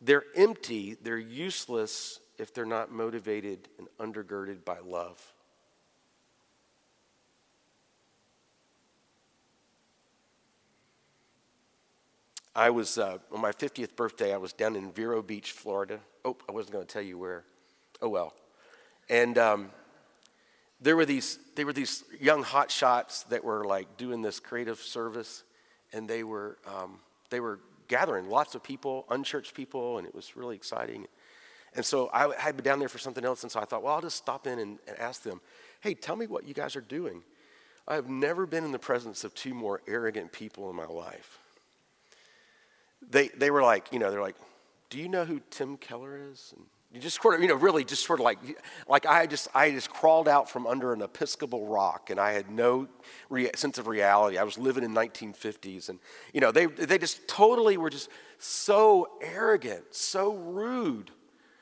they're 0.00 0.24
empty, 0.34 0.96
they're 1.02 1.18
useless 1.18 2.20
if 2.38 2.54
they're 2.54 2.64
not 2.64 2.90
motivated 2.90 3.68
and 3.78 3.88
undergirded 3.98 4.64
by 4.64 4.78
love. 4.78 5.32
I 12.54 12.70
was, 12.70 12.98
uh, 12.98 13.18
on 13.32 13.40
my 13.40 13.52
50th 13.52 13.94
birthday, 13.94 14.34
I 14.34 14.36
was 14.36 14.52
down 14.52 14.74
in 14.74 14.90
Vero 14.90 15.22
Beach, 15.22 15.52
Florida. 15.52 16.00
Oh, 16.24 16.36
I 16.48 16.52
wasn't 16.52 16.72
going 16.72 16.86
to 16.86 16.92
tell 16.92 17.02
you 17.02 17.16
where. 17.16 17.44
Oh, 18.02 18.08
well. 18.08 18.34
And 19.08 19.38
um, 19.38 19.70
there 20.80 20.96
were 20.96 21.04
these, 21.04 21.38
they 21.54 21.64
were 21.64 21.72
these 21.72 22.02
young 22.20 22.42
hot 22.42 22.70
shots 22.70 23.22
that 23.24 23.44
were 23.44 23.64
like 23.64 23.96
doing 23.96 24.22
this 24.22 24.40
creative 24.40 24.80
service, 24.80 25.44
and 25.92 26.08
they 26.08 26.24
were, 26.24 26.58
um, 26.66 26.98
they 27.30 27.38
were 27.38 27.60
gathering 27.86 28.28
lots 28.28 28.56
of 28.56 28.62
people, 28.64 29.06
unchurched 29.08 29.54
people, 29.54 29.98
and 29.98 30.06
it 30.06 30.14
was 30.14 30.36
really 30.36 30.56
exciting. 30.56 31.06
And 31.74 31.84
so 31.84 32.10
I 32.12 32.34
had 32.36 32.56
been 32.56 32.64
down 32.64 32.78
there 32.78 32.88
for 32.88 32.98
something 32.98 33.24
else, 33.24 33.42
and 33.42 33.52
so 33.52 33.60
I 33.60 33.64
thought, 33.64 33.82
well, 33.82 33.94
I'll 33.94 34.00
just 34.00 34.16
stop 34.16 34.46
in 34.46 34.58
and, 34.58 34.78
and 34.86 34.98
ask 34.98 35.22
them, 35.22 35.40
hey, 35.80 35.94
tell 35.94 36.16
me 36.16 36.26
what 36.26 36.46
you 36.46 36.54
guys 36.54 36.76
are 36.76 36.80
doing. 36.80 37.22
I 37.86 37.94
have 37.94 38.08
never 38.08 38.46
been 38.46 38.64
in 38.64 38.72
the 38.72 38.78
presence 38.78 39.24
of 39.24 39.34
two 39.34 39.54
more 39.54 39.80
arrogant 39.86 40.32
people 40.32 40.68
in 40.70 40.76
my 40.76 40.86
life. 40.86 41.38
They, 43.10 43.28
they 43.28 43.50
were 43.50 43.62
like, 43.62 43.92
you 43.92 43.98
know, 43.98 44.10
they're 44.10 44.20
like, 44.20 44.36
do 44.90 44.98
you 44.98 45.08
know 45.08 45.24
who 45.24 45.40
Tim 45.50 45.76
Keller 45.76 46.18
is? 46.30 46.52
And 46.56 46.66
you 46.92 47.00
just 47.00 47.20
sort 47.20 47.34
of, 47.34 47.42
you 47.42 47.48
know, 47.48 47.54
really 47.54 47.84
just 47.84 48.04
sort 48.04 48.18
of 48.18 48.24
like, 48.24 48.38
like 48.88 49.04
I 49.06 49.26
just, 49.26 49.48
I 49.54 49.70
just 49.70 49.90
crawled 49.90 50.26
out 50.26 50.48
from 50.48 50.66
under 50.66 50.92
an 50.92 51.02
Episcopal 51.02 51.66
rock 51.66 52.08
and 52.10 52.18
I 52.18 52.32
had 52.32 52.50
no 52.50 52.88
rea- 53.28 53.50
sense 53.54 53.78
of 53.78 53.86
reality. 53.86 54.38
I 54.38 54.42
was 54.42 54.56
living 54.56 54.84
in 54.84 54.94
1950s 54.94 55.90
and, 55.90 55.98
you 56.32 56.40
know, 56.40 56.50
they, 56.50 56.66
they 56.66 56.96
just 56.98 57.28
totally 57.28 57.76
were 57.76 57.90
just 57.90 58.08
so 58.38 59.08
arrogant, 59.20 59.84
so 59.90 60.34
rude. 60.34 61.10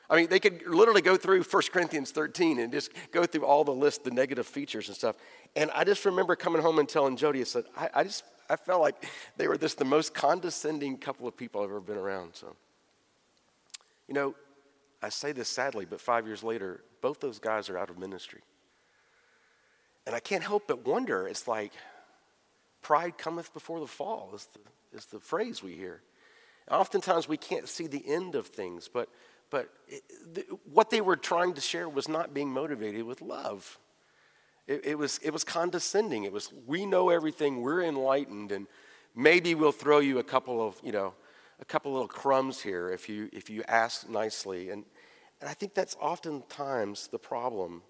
I 0.09 0.15
mean, 0.15 0.27
they 0.29 0.39
could 0.39 0.65
literally 0.65 1.01
go 1.01 1.17
through 1.17 1.43
1 1.43 1.63
Corinthians 1.71 2.11
13 2.11 2.59
and 2.59 2.71
just 2.71 2.91
go 3.11 3.25
through 3.25 3.45
all 3.45 3.63
the 3.63 3.73
list, 3.73 4.03
the 4.05 4.11
negative 4.11 4.47
features 4.47 4.87
and 4.87 4.95
stuff. 4.95 5.17
And 5.55 5.69
I 5.71 5.83
just 5.83 6.05
remember 6.05 6.35
coming 6.35 6.61
home 6.61 6.79
and 6.79 6.87
telling 6.87 7.17
Jody, 7.17 7.41
I 7.41 7.43
said, 7.43 7.65
I, 7.75 7.89
I 7.93 8.03
just, 8.03 8.23
I 8.49 8.55
felt 8.55 8.81
like 8.81 9.05
they 9.35 9.47
were 9.47 9.57
just 9.57 9.77
the 9.77 9.85
most 9.85 10.13
condescending 10.13 10.97
couple 10.97 11.27
of 11.27 11.35
people 11.35 11.61
I've 11.61 11.69
ever 11.69 11.81
been 11.81 11.97
around. 11.97 12.35
So, 12.35 12.55
you 14.07 14.13
know, 14.13 14.33
I 15.01 15.09
say 15.09 15.33
this 15.33 15.49
sadly, 15.49 15.85
but 15.85 15.99
five 15.99 16.25
years 16.25 16.41
later, 16.41 16.83
both 17.01 17.19
those 17.19 17.39
guys 17.39 17.69
are 17.69 17.77
out 17.77 17.89
of 17.89 17.97
ministry. 17.97 18.41
And 20.05 20.15
I 20.15 20.19
can't 20.21 20.43
help 20.43 20.67
but 20.67 20.87
wonder, 20.87 21.27
it's 21.27 21.49
like, 21.49 21.73
pride 22.81 23.17
cometh 23.17 23.53
before 23.53 23.81
the 23.81 23.87
fall, 23.87 24.31
is 24.33 24.47
the, 24.53 24.97
is 24.97 25.05
the 25.07 25.19
phrase 25.19 25.61
we 25.61 25.73
hear. 25.73 26.01
oftentimes 26.71 27.27
we 27.27 27.35
can't 27.35 27.67
see 27.67 27.87
the 27.87 28.07
end 28.07 28.35
of 28.35 28.47
things, 28.47 28.87
but 28.87 29.09
but 29.49 29.69
it, 29.87 30.03
the, 30.33 30.45
what 30.71 30.89
they 30.89 31.01
were 31.01 31.15
trying 31.15 31.53
to 31.53 31.61
share 31.61 31.87
was 31.87 32.07
not 32.07 32.33
being 32.33 32.49
motivated 32.49 33.03
with 33.03 33.21
love. 33.21 33.79
It, 34.67 34.85
it, 34.85 34.97
was, 34.97 35.19
it 35.23 35.31
was 35.31 35.43
condescending. 35.43 36.23
It 36.23 36.33
was, 36.33 36.51
we 36.65 36.85
know 36.85 37.09
everything, 37.09 37.61
we're 37.61 37.83
enlightened, 37.83 38.51
and 38.51 38.67
maybe 39.15 39.55
we'll 39.55 39.71
throw 39.71 39.99
you 39.99 40.19
a 40.19 40.23
couple 40.23 40.65
of, 40.65 40.75
you 40.83 40.91
know, 40.91 41.13
a 41.59 41.65
couple 41.65 41.91
little 41.91 42.07
crumbs 42.07 42.61
here 42.61 42.91
if 42.91 43.09
you, 43.09 43.29
if 43.33 43.49
you 43.49 43.63
ask 43.67 44.09
nicely. 44.09 44.69
And, 44.69 44.83
and 45.41 45.49
I 45.49 45.53
think 45.53 45.73
that's 45.73 45.95
oftentimes 45.99 47.07
the 47.07 47.19
problem 47.19 47.81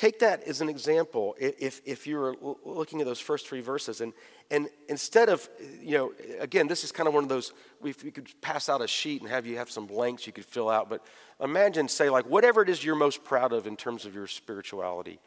Take 0.00 0.20
that 0.20 0.44
as 0.44 0.62
an 0.62 0.70
example 0.70 1.36
if, 1.38 1.82
if 1.84 2.06
you're 2.06 2.34
looking 2.64 3.02
at 3.02 3.06
those 3.06 3.20
first 3.20 3.46
three 3.46 3.60
verses. 3.60 4.00
And, 4.00 4.14
and 4.50 4.70
instead 4.88 5.28
of, 5.28 5.46
you 5.78 5.98
know, 5.98 6.12
again, 6.38 6.68
this 6.68 6.84
is 6.84 6.90
kind 6.90 7.06
of 7.06 7.12
one 7.12 7.22
of 7.22 7.28
those, 7.28 7.52
if 7.84 8.02
you 8.02 8.10
could 8.10 8.30
pass 8.40 8.70
out 8.70 8.80
a 8.80 8.88
sheet 8.88 9.20
and 9.20 9.28
have 9.28 9.44
you 9.44 9.58
have 9.58 9.70
some 9.70 9.84
blanks 9.84 10.26
you 10.26 10.32
could 10.32 10.46
fill 10.46 10.70
out. 10.70 10.88
But 10.88 11.04
imagine, 11.38 11.86
say, 11.86 12.08
like, 12.08 12.24
whatever 12.24 12.62
it 12.62 12.70
is 12.70 12.82
you're 12.82 12.94
most 12.94 13.24
proud 13.24 13.52
of 13.52 13.66
in 13.66 13.76
terms 13.76 14.06
of 14.06 14.14
your 14.14 14.26
spirituality 14.26 15.20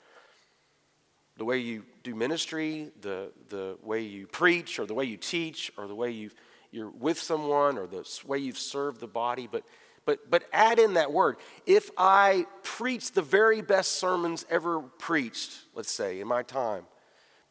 the 1.37 1.45
way 1.45 1.59
you 1.59 1.83
do 2.01 2.15
ministry, 2.15 2.89
the, 3.01 3.31
the 3.49 3.77
way 3.83 4.01
you 4.01 4.25
preach, 4.25 4.79
or 4.79 4.87
the 4.87 4.95
way 4.95 5.05
you 5.05 5.17
teach, 5.17 5.71
or 5.77 5.87
the 5.87 5.93
way 5.93 6.09
you 6.09 6.31
you're 6.71 6.89
with 6.89 7.19
someone, 7.19 7.77
or 7.77 7.85
the 7.85 8.03
way 8.25 8.39
you've 8.39 8.57
served 8.57 8.99
the 8.99 9.07
body. 9.07 9.47
But 9.51 9.63
but, 10.05 10.29
but 10.29 10.43
add 10.51 10.79
in 10.79 10.95
that 10.95 11.11
word. 11.11 11.37
If 11.65 11.89
I 11.97 12.45
preach 12.61 13.11
the 13.11 13.21
very 13.21 13.61
best 13.61 13.93
sermons 13.93 14.45
ever 14.49 14.81
preached, 14.81 15.51
let's 15.73 15.91
say, 15.91 16.19
in 16.19 16.27
my 16.27 16.43
time, 16.43 16.83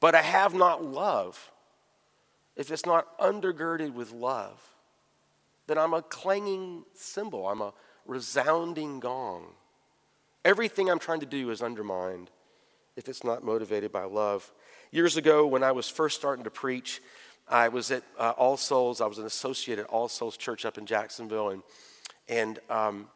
but 0.01 0.15
I 0.15 0.23
have 0.23 0.55
not 0.55 0.85
love, 0.85 1.51
if 2.57 2.71
it's 2.71 2.87
not 2.87 3.19
undergirded 3.19 3.95
with 3.95 4.13
love, 4.13 4.61
then 5.67 5.79
I'm 5.79 5.95
a 5.95 6.03
clanging 6.03 6.85
cymbal, 6.95 7.49
I'm 7.49 7.63
a 7.63 7.73
resounding 8.07 9.01
gong. 9.01 9.47
Everything 10.45 10.91
I'm 10.91 10.99
trying 10.99 11.21
to 11.21 11.27
do 11.27 11.51
is 11.51 11.63
undermined 11.63 12.31
if 12.97 13.09
it's 13.09 13.25
not 13.25 13.45
motivated 13.45 13.93
by 13.93 14.05
love. 14.05 14.53
Years 14.91 15.17
ago, 15.17 15.47
when 15.47 15.63
I 15.63 15.73
was 15.73 15.89
first 15.89 16.19
starting 16.19 16.45
to 16.45 16.51
preach, 16.51 17.01
I 17.49 17.69
was 17.69 17.91
at 17.91 18.03
uh, 18.19 18.31
All 18.37 18.57
Souls. 18.57 19.01
I 19.01 19.07
was 19.07 19.19
an 19.19 19.25
associate 19.25 19.79
at 19.79 19.87
All 19.87 20.09
Souls 20.09 20.37
Church 20.37 20.65
up 20.65 20.79
in 20.79 20.87
Jacksonville, 20.87 21.51
and 21.51 21.63
and 22.29 22.59
um, 22.71 23.09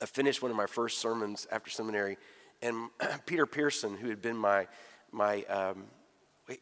I 0.00 0.06
finished 0.06 0.42
one 0.42 0.50
of 0.50 0.56
my 0.56 0.66
first 0.66 0.98
sermons 0.98 1.46
after 1.50 1.70
seminary, 1.70 2.18
and 2.62 2.90
Peter 3.26 3.46
Pearson, 3.46 3.96
who 3.96 4.08
had 4.08 4.22
been 4.22 4.36
my 4.36 4.66
my 5.12 5.42
um, 5.44 5.84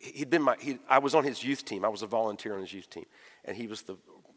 he'd 0.00 0.30
been 0.30 0.42
my 0.42 0.56
he, 0.60 0.78
I 0.88 0.98
was 0.98 1.14
on 1.14 1.24
his 1.24 1.42
youth 1.42 1.64
team. 1.64 1.84
I 1.84 1.88
was 1.88 2.02
a 2.02 2.06
volunteer 2.06 2.54
on 2.54 2.60
his 2.60 2.72
youth 2.72 2.90
team, 2.90 3.06
and 3.44 3.56
he 3.56 3.66
was 3.66 3.82
the 3.82 3.94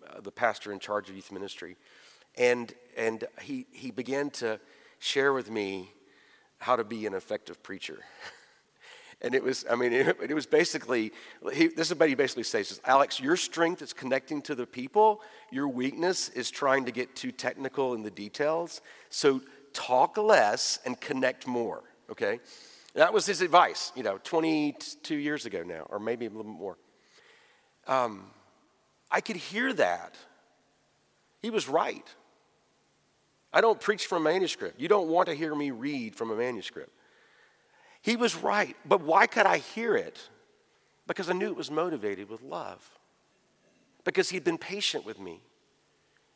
uh, 0.09 0.21
the 0.21 0.31
pastor 0.31 0.71
in 0.71 0.79
charge 0.79 1.09
of 1.09 1.15
youth 1.15 1.31
ministry, 1.31 1.77
and 2.37 2.73
and 2.97 3.25
he 3.41 3.67
he 3.71 3.91
began 3.91 4.29
to 4.31 4.59
share 4.99 5.33
with 5.33 5.49
me 5.49 5.91
how 6.57 6.75
to 6.75 6.83
be 6.83 7.05
an 7.05 7.13
effective 7.13 7.63
preacher. 7.63 7.99
And 9.21 9.35
it 9.35 9.43
was, 9.43 9.65
I 9.69 9.75
mean, 9.75 9.93
it, 9.93 10.17
it 10.29 10.33
was 10.33 10.45
basically, 10.45 11.11
he, 11.53 11.67
this 11.67 11.91
is 11.91 11.97
what 11.97 12.09
he 12.09 12.15
basically 12.15 12.43
says, 12.43 12.79
Alex, 12.85 13.19
your 13.19 13.35
strength 13.35 13.81
is 13.81 13.93
connecting 13.93 14.41
to 14.43 14.55
the 14.55 14.65
people. 14.65 15.21
Your 15.51 15.67
weakness 15.67 16.29
is 16.29 16.49
trying 16.49 16.85
to 16.85 16.91
get 16.91 17.15
too 17.15 17.31
technical 17.31 17.93
in 17.93 18.03
the 18.03 18.11
details. 18.11 18.81
So 19.09 19.41
talk 19.73 20.17
less 20.17 20.79
and 20.85 20.99
connect 20.99 21.47
more, 21.47 21.83
okay? 22.09 22.39
That 22.95 23.13
was 23.13 23.25
his 23.25 23.41
advice, 23.41 23.91
you 23.95 24.03
know, 24.03 24.19
22 24.23 25.15
years 25.15 25.45
ago 25.45 25.63
now, 25.63 25.85
or 25.89 25.99
maybe 25.99 26.25
a 26.25 26.29
little 26.29 26.43
more. 26.43 26.77
Um, 27.87 28.25
I 29.11 29.21
could 29.21 29.35
hear 29.35 29.73
that. 29.73 30.15
He 31.41 31.49
was 31.49 31.67
right. 31.67 32.05
I 33.51 33.61
don't 33.61 33.79
preach 33.79 34.05
from 34.05 34.27
a 34.27 34.31
manuscript. 34.31 34.79
You 34.79 34.87
don't 34.87 35.07
want 35.07 35.27
to 35.27 35.33
hear 35.33 35.55
me 35.55 35.71
read 35.71 36.15
from 36.15 36.31
a 36.31 36.35
manuscript. 36.35 36.91
He 38.01 38.15
was 38.15 38.35
right. 38.35 38.75
But 38.85 39.01
why 39.01 39.27
could 39.27 39.45
I 39.45 39.57
hear 39.57 39.95
it? 39.95 40.19
Because 41.07 41.29
I 41.29 41.33
knew 41.33 41.47
it 41.47 41.55
was 41.55 41.71
motivated 41.71 42.29
with 42.29 42.41
love. 42.41 42.97
Because 44.03 44.29
he'd 44.29 44.43
been 44.43 44.57
patient 44.57 45.05
with 45.05 45.19
me. 45.19 45.41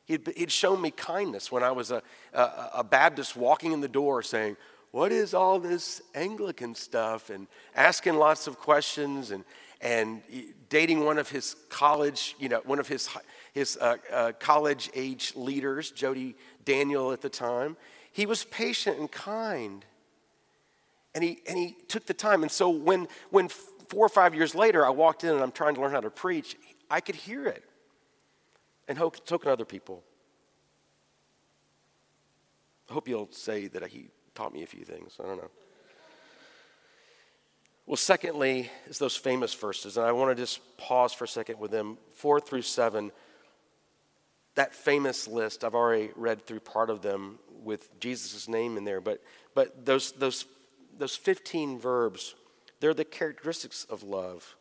He'd, 0.05 0.27
he'd 0.35 0.51
shown 0.51 0.81
me 0.81 0.91
kindness 0.91 1.51
when 1.51 1.63
I 1.63 1.71
was 1.71 1.91
a, 1.91 2.01
a, 2.33 2.69
a 2.75 2.83
Baptist 2.83 3.35
walking 3.35 3.71
in 3.71 3.79
the 3.79 3.87
door 3.87 4.21
saying, 4.21 4.57
What 4.91 5.11
is 5.11 5.33
all 5.33 5.59
this 5.59 6.01
Anglican 6.13 6.75
stuff? 6.75 7.29
And 7.29 7.47
asking 7.75 8.15
lots 8.15 8.47
of 8.47 8.59
questions 8.59 9.31
and, 9.31 9.45
and 9.79 10.21
dating 10.69 11.05
one 11.05 11.17
of 11.17 11.29
his 11.29 11.55
college, 11.69 12.35
you 12.37 12.49
know, 12.49 12.61
one 12.65 12.79
of 12.79 12.87
his, 12.87 13.09
his 13.53 13.77
uh, 13.79 13.95
uh, 14.11 14.31
college 14.39 14.89
age 14.93 15.33
leaders, 15.35 15.91
Jody 15.91 16.35
Daniel 16.65 17.11
at 17.11 17.21
the 17.21 17.29
time. 17.29 17.77
He 18.11 18.25
was 18.25 18.43
patient 18.43 18.99
and 18.99 19.11
kind. 19.11 19.85
And 21.15 21.23
he, 21.23 21.39
and 21.47 21.57
he 21.57 21.75
took 21.87 22.05
the 22.05 22.13
time. 22.13 22.41
And 22.41 22.51
so 22.51 22.69
when, 22.69 23.07
when 23.29 23.47
four 23.49 24.05
or 24.05 24.09
five 24.09 24.33
years 24.33 24.55
later 24.55 24.85
I 24.85 24.89
walked 24.89 25.23
in 25.23 25.29
and 25.29 25.41
I'm 25.41 25.51
trying 25.51 25.75
to 25.75 25.81
learn 25.81 25.91
how 25.91 26.01
to 26.01 26.09
preach, 26.09 26.57
I 26.89 26.99
could 27.01 27.15
hear 27.15 27.45
it. 27.45 27.63
And 28.87 28.97
so 28.97 29.09
can 29.09 29.51
other 29.51 29.65
people. 29.65 30.03
I 32.89 32.93
hope 32.93 33.07
you'll 33.07 33.31
say 33.31 33.67
that 33.67 33.87
he 33.87 34.09
taught 34.35 34.53
me 34.53 34.63
a 34.63 34.67
few 34.67 34.83
things. 34.83 35.17
I 35.19 35.27
don't 35.27 35.37
know. 35.37 35.49
Well, 37.85 37.97
secondly, 37.97 38.71
is 38.87 38.97
those 38.97 39.15
famous 39.15 39.53
verses. 39.53 39.97
And 39.97 40.05
I 40.05 40.11
want 40.13 40.35
to 40.35 40.41
just 40.41 40.61
pause 40.77 41.13
for 41.13 41.25
a 41.25 41.27
second 41.27 41.59
with 41.59 41.71
them. 41.71 41.97
Four 42.15 42.39
through 42.39 42.61
seven, 42.61 43.11
that 44.55 44.73
famous 44.73 45.27
list, 45.27 45.63
I've 45.63 45.75
already 45.75 46.11
read 46.15 46.45
through 46.45 46.61
part 46.61 46.89
of 46.89 47.01
them 47.01 47.39
with 47.63 47.99
Jesus' 47.99 48.47
name 48.47 48.77
in 48.77 48.85
there. 48.85 49.01
But, 49.01 49.21
but 49.53 49.85
those, 49.85 50.13
those 50.13 50.45
those 50.97 51.15
15 51.15 51.79
verbs, 51.79 52.35
they're 52.79 52.93
the 52.93 53.05
characteristics 53.05 53.85
of 53.89 54.03
love. 54.03 54.55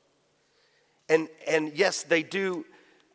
And, 1.08 1.28
and 1.46 1.72
yes, 1.74 2.02
they 2.02 2.22
do 2.22 2.64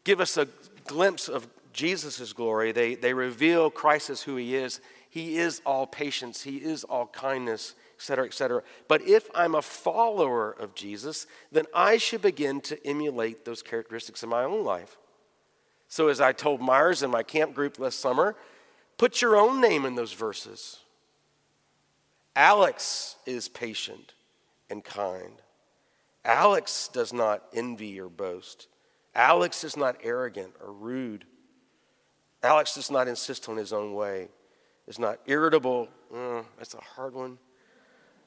give 0.04 0.20
us 0.20 0.38
a 0.38 0.48
glimpse 0.86 1.28
of 1.28 1.48
Jesus' 1.74 2.34
glory. 2.34 2.72
They, 2.72 2.96
they 2.96 3.14
reveal 3.14 3.70
Christ 3.70 4.10
as 4.10 4.24
who 4.24 4.36
he 4.36 4.56
is. 4.56 4.82
He 5.10 5.38
is 5.38 5.62
all 5.66 5.88
patience, 5.88 6.44
he 6.44 6.58
is 6.58 6.84
all 6.84 7.08
kindness, 7.08 7.76
etc., 7.96 8.26
etc. 8.26 8.64
But 8.88 9.02
if 9.02 9.30
I'm 9.34 9.56
a 9.56 9.62
follower 9.62 10.52
of 10.52 10.76
Jesus, 10.76 11.26
then 11.52 11.66
I 11.74 11.98
should 11.98 12.22
begin 12.22 12.62
to 12.62 12.86
emulate 12.86 13.46
those 13.46 13.64
characteristics 13.64 14.22
in 14.22 14.30
my 14.30 14.44
own 14.44 14.64
life. 14.64 14.98
So, 15.88 16.10
as 16.10 16.20
I 16.20 16.34
told 16.34 16.62
Myers 16.62 17.02
in 17.02 17.10
my 17.10 17.24
camp 17.24 17.56
group 17.56 17.80
last 17.80 18.00
summer, 18.00 18.36
put 18.98 19.22
your 19.22 19.38
own 19.38 19.62
name 19.62 19.86
in 19.86 19.96
those 19.96 20.14
verses. 20.14 20.80
Alex 22.38 23.16
is 23.26 23.50
patient 23.50 24.14
and 24.70 24.84
kind. 24.84 25.42
Alex 26.24 26.88
does 26.88 27.12
not 27.12 27.42
envy 27.52 28.00
or 28.00 28.10
boast. 28.10 28.68
Alex 29.16 29.64
is 29.64 29.76
not 29.76 29.98
arrogant 30.04 30.54
or 30.62 30.72
rude. 30.72 31.26
Alex 32.44 32.76
does 32.76 32.92
not 32.92 33.08
insist 33.08 33.50
on 33.50 33.58
his 33.58 33.74
own 33.74 33.96
way, 33.96 34.28
is 34.88 35.00
not 35.00 35.18
irritable. 35.26 35.88
Mm, 36.14 36.46
that's 36.60 36.76
a 36.76 36.80
hard 36.80 37.16
one. 37.16 37.40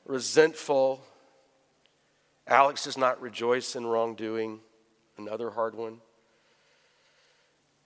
Resentful. 0.06 1.00
Alex 2.48 2.82
does 2.82 2.98
not 2.98 3.20
rejoice 3.22 3.76
in 3.76 3.86
wrongdoing. 3.86 4.58
Another 5.18 5.50
hard 5.50 5.76
one. 5.76 6.00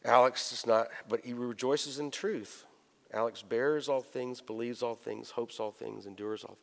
Alex 0.06 0.48
does 0.48 0.66
not, 0.66 0.88
but 1.06 1.20
he 1.22 1.34
rejoices 1.34 1.98
in 1.98 2.10
truth. 2.10 2.64
Alex 3.14 3.42
bears 3.42 3.88
all 3.88 4.00
things, 4.00 4.40
believes 4.40 4.82
all 4.82 4.94
things, 4.94 5.30
hopes 5.30 5.60
all 5.60 5.70
things, 5.70 6.06
endures 6.06 6.44
all. 6.44 6.58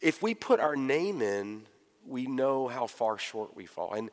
If 0.00 0.22
we 0.22 0.34
put 0.34 0.58
our 0.58 0.74
name 0.74 1.20
in, 1.20 1.62
we 2.06 2.26
know 2.26 2.66
how 2.68 2.86
far 2.86 3.18
short 3.18 3.54
we 3.54 3.66
fall. 3.66 3.92
And 3.92 4.10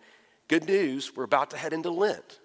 good 0.49 0.65
news, 0.65 1.15
we're 1.15 1.23
about 1.23 1.51
to 1.51 1.57
head 1.57 1.71
into 1.71 1.89
Lent. 1.89 2.39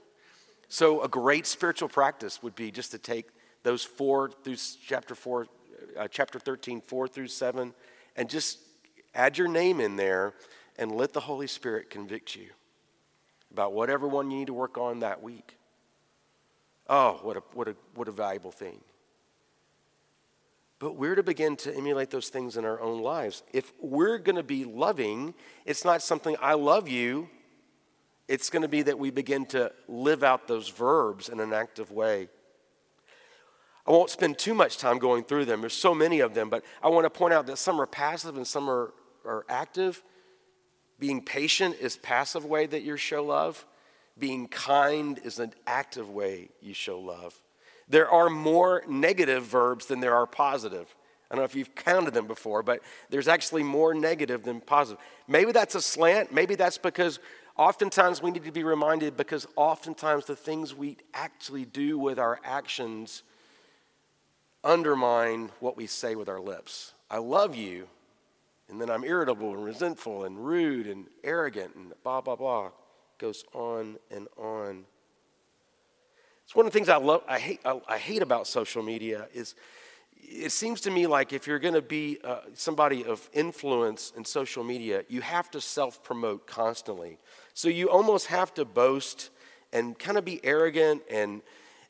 So 0.69 1.03
a 1.03 1.09
great 1.09 1.47
spiritual 1.47 1.89
practice 1.89 2.43
would 2.43 2.55
be 2.55 2.71
just 2.71 2.93
to 2.93 2.99
take 2.99 3.27
those 3.65 3.85
four 3.85 4.31
through 4.45 4.57
chapter 4.87 5.15
four, 5.15 5.49
uh, 5.99 6.09
chapter 6.09 6.39
13, 6.39 6.81
four 6.81 7.09
through 7.09 7.29
seven, 7.29 7.75
and 8.17 8.31
just 8.31 8.59
add 9.15 9.37
your 9.37 9.49
name 9.49 9.81
in 9.81 9.97
there 9.97 10.33
and 10.79 10.93
let 10.93 11.13
the 11.13 11.21
Holy 11.21 11.47
Spirit 11.47 11.91
convict 11.91 12.37
you 12.37 12.49
about 13.51 13.73
whatever 13.73 14.09
one 14.09 14.31
you 14.31 14.39
need 14.39 14.47
to 14.47 14.55
work 14.55 14.79
on 14.79 15.01
that 15.01 15.23
week. 15.23 15.57
Oh, 16.89 17.21
what 17.23 17.37
a, 17.37 17.43
what 17.53 17.69
a, 17.69 17.77
what 17.95 18.09
a 18.09 18.13
valuable 18.13 18.51
thing. 18.51 18.81
But 20.83 20.97
we're 20.97 21.15
to 21.15 21.23
begin 21.23 21.55
to 21.59 21.73
emulate 21.73 22.11
those 22.11 22.29
things 22.29 22.57
in 22.57 22.65
our 22.65 22.81
own 22.81 23.03
lives. 23.03 23.45
If 23.53 23.73
we're 23.81 24.19
going 24.19 24.35
to 24.35 24.43
be 24.43 24.65
loving, 24.65 25.33
it's 25.65 25.85
not 25.85 26.03
something 26.03 26.35
I 26.43 26.55
love 26.55 26.89
you. 26.89 27.29
It's 28.27 28.51
going 28.51 28.63
to 28.63 28.69
be 28.69 28.83
that 28.83 28.99
we 28.99 29.13
begin 29.13 29.47
to 29.47 29.71
live 29.87 30.25
out 30.25 30.49
those 30.49 30.69
verbs 30.71 31.29
in 31.29 31.39
an 31.39 31.53
active 31.53 31.93
way. 31.93 32.29
I 33.87 33.93
won't 33.93 34.11
spend 34.11 34.39
too 34.39 34.55
much 34.55 34.77
time 34.77 34.99
going 34.99 35.23
through 35.23 35.45
them. 35.45 35.61
There's 35.61 35.73
so 35.73 35.95
many 35.95 36.19
of 36.19 36.35
them, 36.35 36.51
but 36.51 36.65
I 36.83 36.89
want 36.89 37.05
to 37.05 37.11
point 37.11 37.33
out 37.33 37.47
that 37.47 37.59
some 37.59 37.81
are 37.81 37.87
passive 37.87 38.37
and 38.37 38.45
some 38.45 38.69
are, 38.69 38.93
are 39.25 39.47
active. 39.49 40.03
Being 40.99 41.25
patient 41.25 41.77
is 41.81 41.97
passive 41.97 42.45
way 42.45 42.67
that 42.67 42.83
you 42.83 42.97
show 42.97 43.23
love. 43.25 43.65
Being 44.19 44.49
kind 44.49 45.21
is 45.23 45.39
an 45.39 45.55
active 45.65 46.11
way 46.11 46.49
you 46.61 46.75
show 46.75 46.99
love. 46.99 47.41
There 47.93 48.11
are 48.11 48.31
more 48.31 48.83
negative 48.89 49.45
verbs 49.45 49.85
than 49.85 50.01
there 50.01 50.15
are 50.15 50.27
positive. 50.27 50.87
I 51.31 51.35
don't 51.35 51.43
know 51.43 51.45
if 51.45 51.55
you've 51.55 51.75
counted 51.75 52.15
them 52.15 52.27
before, 52.27 52.63
but 52.63 52.81
there's 53.11 53.29
actually 53.29 53.63
more 53.63 53.93
negative 53.93 54.45
than 54.45 54.63
positive. 54.63 54.99
Maybe 55.29 55.53
that's 55.53 55.75
a 55.75 55.83
slant. 55.83 56.33
Maybe 56.33 56.55
that's 56.55 56.79
because 56.79 57.21
oftentimes 57.55 58.23
we 58.23 58.31
need 58.31 58.45
to 58.45 58.51
be 58.51 58.65
reminded 58.65 59.19
because 59.19 59.47
oftentimes 59.57 60.25
the 60.25 60.35
things 60.35 60.75
we 60.75 60.97
actually 61.13 61.67
do 61.67 61.99
with 61.99 62.19
our 62.19 62.41
actions 62.45 63.25
undermine 64.65 65.51
what 65.61 65.77
we 65.77 65.87
say 65.87 66.15
with 66.15 66.31
our 66.31 66.41
lips. 66.41 66.95
I 67.11 67.19
love 67.19 67.55
you, 67.55 67.89
and 68.71 68.81
then 68.81 68.89
I'm 68.89 69.05
irritable 69.05 69.53
and 69.53 69.63
resentful 69.63 70.25
and 70.25 70.43
rude 70.43 70.87
and 70.87 71.09
arrogant 71.23 71.75
and 71.75 71.93
blah, 72.03 72.23
blah, 72.23 72.37
blah. 72.37 72.71
Goes 73.19 73.45
on 73.53 73.99
and 74.11 74.29
on. 74.39 74.87
It's 76.53 76.57
one 76.59 76.67
of 76.67 76.73
the 76.73 76.79
things 76.79 76.91
I 76.91 76.99
love, 76.99 77.23
I 77.27 77.39
hate, 77.39 77.61
I, 77.65 77.81
I 77.89 77.97
hate 77.97 78.21
about 78.21 78.47
social 78.47 78.83
media 78.83 79.27
is 79.33 79.55
it 80.21 80.53
seems 80.53 80.83
to 80.83 80.91
me 80.91 81.07
like 81.07 81.33
if 81.33 81.47
you're 81.47 81.59
going 81.59 81.73
to 81.73 81.81
be 81.81 82.19
uh, 82.23 82.41
somebody 82.53 83.07
of 83.07 83.27
influence 83.33 84.13
in 84.19 84.27
social 84.27 84.63
media, 84.63 85.05
you 85.09 85.23
have 85.23 85.51
to 85.53 85.63
self 85.63 86.03
promote 86.03 86.47
constantly. 86.47 87.17
So 87.55 87.71
you 87.71 87.89
almost 87.89 88.27
have 88.27 88.53
to 88.53 88.67
boast 88.67 89.31
and 89.73 89.99
kind 89.99 90.19
of 90.19 90.27
be 90.27 90.45
arrogant 90.45 91.01
and 91.11 91.41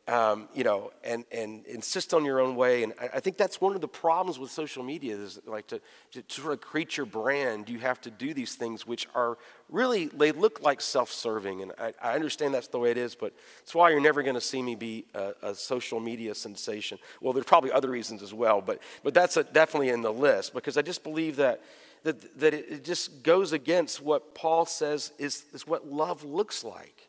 um, 0.08 0.48
you 0.52 0.64
know, 0.64 0.90
and, 1.04 1.24
and 1.30 1.64
insist 1.66 2.12
on 2.12 2.24
your 2.24 2.40
own 2.40 2.56
way. 2.56 2.82
And 2.82 2.92
I, 3.00 3.10
I, 3.14 3.20
think 3.20 3.36
that's 3.36 3.60
one 3.60 3.76
of 3.76 3.80
the 3.80 3.88
problems 3.88 4.36
with 4.36 4.50
social 4.50 4.82
media 4.82 5.14
is 5.14 5.38
like 5.46 5.68
to, 5.68 5.80
to, 6.12 6.22
to, 6.22 6.40
sort 6.40 6.54
of 6.54 6.60
create 6.60 6.96
your 6.96 7.06
brand, 7.06 7.68
you 7.68 7.78
have 7.78 8.00
to 8.00 8.10
do 8.10 8.34
these 8.34 8.56
things 8.56 8.84
which 8.84 9.06
are 9.14 9.38
really, 9.70 10.06
they 10.06 10.32
look 10.32 10.60
like 10.60 10.80
self-serving. 10.80 11.62
And 11.62 11.72
I, 11.78 11.92
I 12.02 12.14
understand 12.14 12.52
that's 12.52 12.66
the 12.66 12.80
way 12.80 12.90
it 12.90 12.96
is, 12.98 13.14
but 13.14 13.32
it's 13.60 13.76
why 13.76 13.90
you're 13.90 14.00
never 14.00 14.24
going 14.24 14.34
to 14.34 14.40
see 14.40 14.60
me 14.60 14.74
be 14.74 15.04
a, 15.14 15.34
a, 15.42 15.54
social 15.54 16.00
media 16.00 16.34
sensation. 16.34 16.98
Well, 17.20 17.32
there's 17.32 17.46
probably 17.46 17.70
other 17.70 17.90
reasons 17.90 18.22
as 18.22 18.34
well, 18.34 18.60
but, 18.60 18.80
but 19.04 19.14
that's 19.14 19.36
a, 19.36 19.44
definitely 19.44 19.90
in 19.90 20.02
the 20.02 20.12
list 20.12 20.52
because 20.52 20.76
I 20.76 20.82
just 20.82 21.04
believe 21.04 21.36
that, 21.36 21.62
that, 22.02 22.40
that 22.40 22.54
it 22.54 22.82
just 22.82 23.22
goes 23.22 23.52
against 23.52 24.02
what 24.02 24.34
Paul 24.34 24.66
says 24.66 25.12
is, 25.18 25.44
is 25.52 25.64
what 25.64 25.86
love 25.86 26.24
looks 26.24 26.64
like 26.64 27.01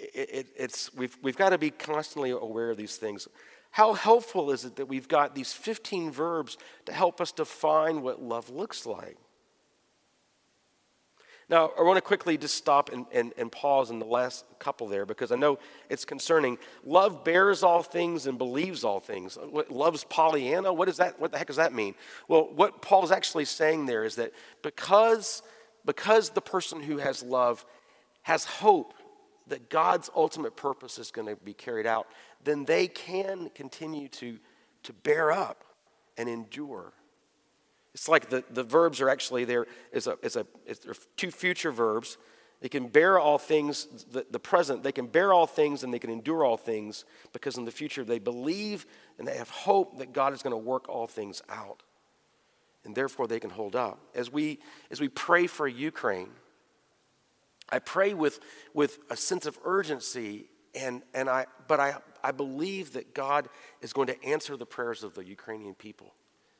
it, 0.00 0.30
it, 0.32 0.46
it's, 0.56 0.92
we've, 0.94 1.16
we've 1.22 1.36
got 1.36 1.50
to 1.50 1.58
be 1.58 1.70
constantly 1.70 2.30
aware 2.30 2.70
of 2.70 2.76
these 2.76 2.96
things. 2.96 3.28
How 3.72 3.92
helpful 3.92 4.50
is 4.50 4.64
it 4.64 4.76
that 4.76 4.86
we've 4.86 5.08
got 5.08 5.34
these 5.34 5.52
15 5.52 6.10
verbs 6.10 6.56
to 6.86 6.92
help 6.92 7.20
us 7.20 7.32
define 7.32 8.02
what 8.02 8.20
love 8.20 8.50
looks 8.50 8.86
like? 8.86 9.16
Now, 11.48 11.72
I 11.76 11.82
want 11.82 11.96
to 11.96 12.00
quickly 12.00 12.38
just 12.38 12.54
stop 12.54 12.92
and, 12.92 13.06
and, 13.12 13.32
and 13.36 13.50
pause 13.50 13.90
in 13.90 13.98
the 13.98 14.06
last 14.06 14.44
couple 14.60 14.86
there 14.86 15.04
because 15.04 15.32
I 15.32 15.36
know 15.36 15.58
it's 15.88 16.04
concerning. 16.04 16.58
Love 16.84 17.24
bears 17.24 17.64
all 17.64 17.82
things 17.82 18.28
and 18.28 18.38
believes 18.38 18.84
all 18.84 19.00
things. 19.00 19.36
Uh, 19.36 19.48
what, 19.48 19.68
love's 19.68 20.04
Pollyanna? 20.04 20.72
What, 20.72 20.88
is 20.88 20.98
that, 20.98 21.20
what 21.20 21.32
the 21.32 21.38
heck 21.38 21.48
does 21.48 21.56
that 21.56 21.72
mean? 21.72 21.96
Well, 22.28 22.48
what 22.54 22.82
Paul's 22.82 23.10
actually 23.10 23.46
saying 23.46 23.86
there 23.86 24.04
is 24.04 24.14
that 24.14 24.32
because, 24.62 25.42
because 25.84 26.30
the 26.30 26.40
person 26.40 26.80
who 26.80 26.98
has 26.98 27.20
love 27.20 27.66
has 28.22 28.44
hope 28.44 28.94
that 29.50 29.68
God's 29.68 30.10
ultimate 30.16 30.56
purpose 30.56 30.98
is 30.98 31.10
going 31.10 31.28
to 31.28 31.36
be 31.36 31.52
carried 31.52 31.86
out, 31.86 32.06
then 32.42 32.64
they 32.64 32.88
can 32.88 33.50
continue 33.54 34.08
to, 34.08 34.38
to 34.84 34.92
bear 34.92 35.30
up 35.30 35.64
and 36.16 36.28
endure. 36.28 36.92
It's 37.94 38.08
like 38.08 38.30
the, 38.30 38.44
the 38.50 38.62
verbs 38.62 39.00
are 39.00 39.08
actually 39.08 39.44
there 39.44 39.66
is 39.92 40.06
a, 40.06 40.16
is 40.22 40.36
a 40.36 40.46
is 40.66 40.80
two 41.16 41.30
future 41.30 41.72
verbs. 41.72 42.18
They 42.60 42.68
can 42.68 42.88
bear 42.88 43.18
all 43.18 43.38
things, 43.38 43.86
the, 44.10 44.26
the 44.30 44.38
present, 44.38 44.82
they 44.82 44.92
can 44.92 45.06
bear 45.06 45.32
all 45.32 45.46
things 45.46 45.82
and 45.82 45.94
they 45.94 45.98
can 45.98 46.10
endure 46.10 46.44
all 46.44 46.58
things 46.58 47.06
because 47.32 47.56
in 47.56 47.64
the 47.64 47.70
future 47.70 48.04
they 48.04 48.18
believe 48.18 48.86
and 49.18 49.26
they 49.26 49.36
have 49.36 49.48
hope 49.48 49.98
that 49.98 50.12
God 50.12 50.34
is 50.34 50.42
going 50.42 50.52
to 50.52 50.58
work 50.58 50.88
all 50.88 51.06
things 51.06 51.42
out. 51.48 51.82
And 52.84 52.94
therefore 52.94 53.26
they 53.26 53.40
can 53.40 53.50
hold 53.50 53.74
up. 53.74 53.98
As 54.14 54.30
we, 54.30 54.58
as 54.90 55.00
we 55.00 55.08
pray 55.08 55.46
for 55.46 55.66
Ukraine, 55.66 56.28
I 57.70 57.78
pray 57.78 58.14
with, 58.14 58.40
with 58.74 58.98
a 59.10 59.16
sense 59.16 59.46
of 59.46 59.58
urgency, 59.64 60.46
and, 60.74 61.02
and 61.14 61.28
I, 61.28 61.46
but 61.68 61.80
I, 61.80 61.96
I 62.22 62.32
believe 62.32 62.92
that 62.94 63.14
God 63.14 63.48
is 63.80 63.92
going 63.92 64.08
to 64.08 64.24
answer 64.24 64.56
the 64.56 64.66
prayers 64.66 65.02
of 65.02 65.14
the 65.14 65.24
Ukrainian 65.24 65.74
people 65.74 66.14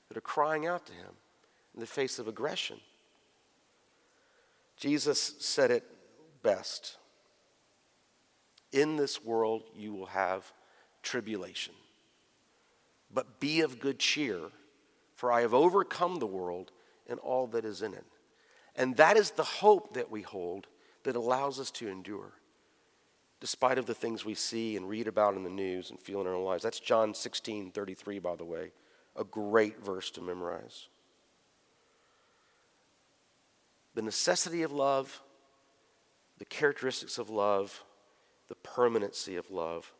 that 0.08 0.16
are 0.16 0.22
crying 0.22 0.66
out 0.66 0.86
to 0.86 0.92
Him 0.92 1.12
in 1.74 1.80
the 1.80 1.86
face 1.86 2.18
of 2.18 2.28
aggression. 2.28 2.80
Jesus 4.76 5.34
said 5.38 5.70
it 5.70 5.84
best 6.42 6.96
In 8.72 8.96
this 8.96 9.22
world 9.22 9.64
you 9.76 9.92
will 9.92 10.06
have 10.06 10.52
tribulation, 11.02 11.74
but 13.12 13.40
be 13.40 13.60
of 13.60 13.78
good 13.78 13.98
cheer, 13.98 14.40
for 15.14 15.30
I 15.30 15.42
have 15.42 15.54
overcome 15.54 16.18
the 16.18 16.26
world 16.26 16.72
and 17.08 17.18
all 17.20 17.46
that 17.48 17.64
is 17.64 17.82
in 17.82 17.92
it. 17.92 18.06
And 18.76 18.96
that 18.96 19.16
is 19.16 19.32
the 19.32 19.44
hope 19.44 19.94
that 19.94 20.10
we 20.10 20.22
hold 20.22 20.66
that 21.04 21.16
allows 21.16 21.58
us 21.58 21.70
to 21.72 21.88
endure 21.88 22.32
despite 23.40 23.78
of 23.78 23.86
the 23.86 23.94
things 23.94 24.24
we 24.24 24.34
see 24.34 24.76
and 24.76 24.88
read 24.88 25.08
about 25.08 25.34
in 25.34 25.42
the 25.42 25.50
news 25.50 25.90
and 25.90 25.98
feel 25.98 26.20
in 26.20 26.26
our 26.26 26.34
own 26.34 26.44
lives. 26.44 26.62
That's 26.62 26.78
John 26.78 27.14
16, 27.14 27.72
33, 27.72 28.18
by 28.18 28.36
the 28.36 28.44
way. 28.44 28.72
A 29.16 29.24
great 29.24 29.82
verse 29.82 30.10
to 30.12 30.20
memorize. 30.20 30.88
The 33.94 34.02
necessity 34.02 34.62
of 34.62 34.72
love, 34.72 35.22
the 36.38 36.44
characteristics 36.44 37.18
of 37.18 37.30
love, 37.30 37.82
the 38.48 38.54
permanency 38.56 39.36
of 39.36 39.50
love. 39.50 39.92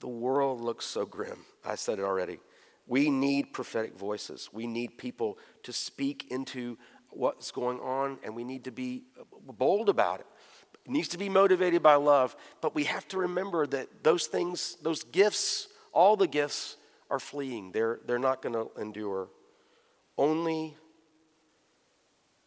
The 0.00 0.08
world 0.08 0.60
looks 0.60 0.84
so 0.84 1.04
grim. 1.04 1.38
I 1.64 1.74
said 1.74 1.98
it 1.98 2.04
already. 2.04 2.38
We 2.86 3.10
need 3.10 3.52
prophetic 3.52 3.98
voices. 3.98 4.50
We 4.52 4.66
need 4.66 4.98
people 4.98 5.38
to 5.64 5.72
speak 5.72 6.26
into 6.30 6.78
what's 7.10 7.50
going 7.50 7.80
on, 7.80 8.18
and 8.22 8.34
we 8.34 8.44
need 8.44 8.64
to 8.64 8.70
be 8.70 9.04
bold 9.46 9.88
about 9.88 10.20
it. 10.20 10.26
It 10.84 10.90
needs 10.90 11.08
to 11.08 11.18
be 11.18 11.28
motivated 11.28 11.82
by 11.82 11.96
love, 11.96 12.36
but 12.60 12.74
we 12.74 12.84
have 12.84 13.06
to 13.08 13.18
remember 13.18 13.66
that 13.66 14.02
those 14.02 14.26
things, 14.26 14.76
those 14.82 15.04
gifts, 15.04 15.68
all 15.92 16.16
the 16.16 16.26
gifts 16.26 16.76
are 17.10 17.18
fleeing. 17.18 17.72
They're, 17.72 18.00
they're 18.06 18.18
not 18.18 18.42
going 18.42 18.54
to 18.54 18.70
endure. 18.80 19.28
Only, 20.16 20.76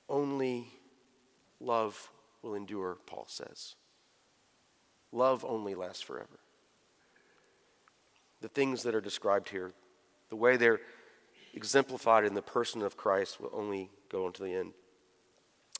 only 0.09 0.67
love 1.59 2.09
will 2.41 2.55
endure, 2.55 2.97
Paul 3.05 3.25
says. 3.27 3.75
Love 5.11 5.45
only 5.47 5.75
lasts 5.75 6.01
forever. 6.01 6.39
The 8.41 8.49
things 8.49 8.83
that 8.83 8.95
are 8.95 9.01
described 9.01 9.49
here, 9.49 9.71
the 10.29 10.35
way 10.35 10.57
they're 10.57 10.79
exemplified 11.53 12.25
in 12.25 12.33
the 12.33 12.41
person 12.41 12.81
of 12.81 12.97
Christ, 12.97 13.39
will 13.39 13.51
only 13.53 13.91
go 14.11 14.25
on 14.25 14.33
to 14.33 14.43
the 14.43 14.53
end. 14.53 14.73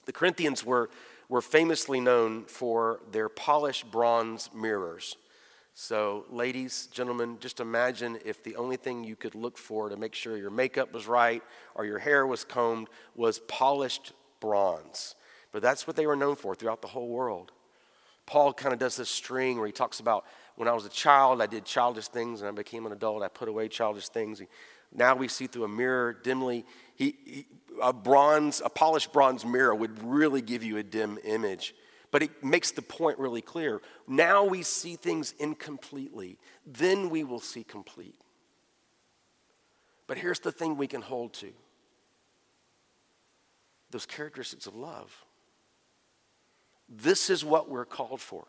The 0.06 0.14
Corinthians 0.14 0.66
were, 0.66 0.90
were 1.30 1.42
famously 1.42 2.00
known 2.00 2.46
for 2.46 3.02
their 3.12 3.30
polished 3.30 3.92
bronze 3.92 4.50
mirrors. 4.54 5.18
So, 5.74 6.26
ladies, 6.30 6.88
gentlemen, 6.92 7.38
just 7.40 7.60
imagine 7.60 8.20
if 8.26 8.44
the 8.44 8.56
only 8.56 8.76
thing 8.76 9.04
you 9.04 9.16
could 9.16 9.36
look 9.36 9.58
for 9.58 9.90
to 9.90 9.96
make 9.96 10.14
sure 10.14 10.38
your 10.38 10.50
makeup 10.50 10.94
was 10.94 11.08
right 11.08 11.42
or 11.76 11.86
your 11.86 12.00
hair 12.00 12.28
was 12.28 12.44
combed 12.44 12.90
was 13.16 13.40
polished 13.40 14.12
bronze. 14.40 15.16
But 15.52 15.62
that's 15.62 15.88
what 15.88 15.96
they 15.96 16.06
were 16.06 16.16
known 16.16 16.36
for 16.36 16.56
throughout 16.56 16.82
the 16.82 16.90
whole 16.90 17.08
world. 17.08 17.52
Paul 18.26 18.54
kind 18.54 18.74
of 18.74 18.80
does 18.80 18.96
this 18.96 19.10
string 19.10 19.58
where 19.58 19.68
he 19.68 19.74
talks 19.74 20.00
about 20.00 20.26
when 20.56 20.68
I 20.68 20.74
was 20.74 20.86
a 20.86 20.90
child, 20.90 21.42
I 21.42 21.48
did 21.48 21.66
childish 21.66 22.08
things, 22.08 22.42
and 22.42 22.50
I 22.50 22.52
became 22.52 22.86
an 22.86 22.92
adult, 22.92 23.24
I 23.24 23.28
put 23.28 23.50
away 23.50 23.68
childish 23.68 24.10
things. 24.10 24.42
Now 24.94 25.16
we 25.16 25.28
see 25.28 25.48
through 25.48 25.64
a 25.64 25.70
mirror 25.70 26.14
dimly. 26.14 26.66
He, 26.96 27.16
he, 27.26 27.46
a 27.82 27.94
bronze, 27.94 28.62
a 28.64 28.70
polished 28.70 29.14
bronze 29.14 29.46
mirror 29.46 29.74
would 29.74 30.04
really 30.04 30.42
give 30.42 30.64
you 30.64 30.78
a 30.78 30.84
dim 30.84 31.18
image. 31.24 31.74
But 32.12 32.24
it 32.24 32.44
makes 32.44 32.72
the 32.72 32.82
point 32.82 33.18
really 33.18 33.42
clear. 33.42 33.82
Now 34.08 34.44
we 34.44 34.64
see 34.64 34.98
things 34.98 35.34
incompletely, 35.40 36.38
then 36.66 37.10
we 37.10 37.24
will 37.24 37.40
see 37.40 37.64
complete. 37.64 38.20
But 40.08 40.18
here's 40.18 40.40
the 40.40 40.52
thing 40.52 40.76
we 40.76 40.88
can 40.88 41.02
hold 41.02 41.34
to 41.36 41.54
those 43.92 44.06
characteristics 44.06 44.68
of 44.68 44.76
love. 44.76 45.26
This 46.90 47.30
is 47.30 47.46
what 47.46 47.70
we're 47.70 47.86
called 47.86 48.22
for. 48.22 48.48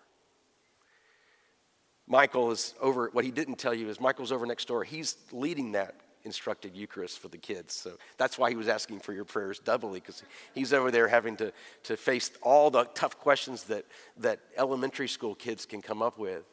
Michael 2.12 2.50
is 2.50 2.74
over, 2.78 3.08
what 3.14 3.24
he 3.24 3.30
didn't 3.30 3.56
tell 3.56 3.72
you 3.72 3.88
is 3.88 3.98
Michael's 3.98 4.32
over 4.32 4.44
next 4.44 4.68
door. 4.68 4.84
He's 4.84 5.16
leading 5.32 5.72
that 5.72 5.94
instructed 6.24 6.76
Eucharist 6.76 7.18
for 7.18 7.28
the 7.28 7.38
kids. 7.38 7.72
So 7.72 7.92
that's 8.18 8.36
why 8.36 8.50
he 8.50 8.54
was 8.54 8.68
asking 8.68 9.00
for 9.00 9.14
your 9.14 9.24
prayers 9.24 9.58
doubly, 9.58 9.98
because 9.98 10.22
he's 10.54 10.74
over 10.74 10.90
there 10.90 11.08
having 11.08 11.36
to, 11.36 11.54
to 11.84 11.96
face 11.96 12.30
all 12.42 12.70
the 12.70 12.84
tough 12.84 13.18
questions 13.18 13.64
that, 13.64 13.86
that 14.18 14.40
elementary 14.58 15.08
school 15.08 15.34
kids 15.34 15.64
can 15.64 15.80
come 15.80 16.02
up 16.02 16.18
with. 16.18 16.44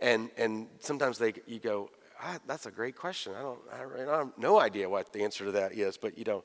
And, 0.00 0.28
and 0.36 0.66
sometimes 0.80 1.16
they, 1.16 1.32
you 1.46 1.60
go, 1.60 1.88
ah, 2.22 2.38
that's 2.46 2.66
a 2.66 2.70
great 2.70 2.94
question. 2.94 3.32
I 3.34 3.40
don't, 3.40 3.60
I, 3.72 4.12
I 4.12 4.18
have 4.18 4.32
no 4.36 4.60
idea 4.60 4.90
what 4.90 5.14
the 5.14 5.24
answer 5.24 5.46
to 5.46 5.52
that 5.52 5.72
is, 5.72 5.96
but 5.96 6.18
you 6.18 6.24
know, 6.24 6.44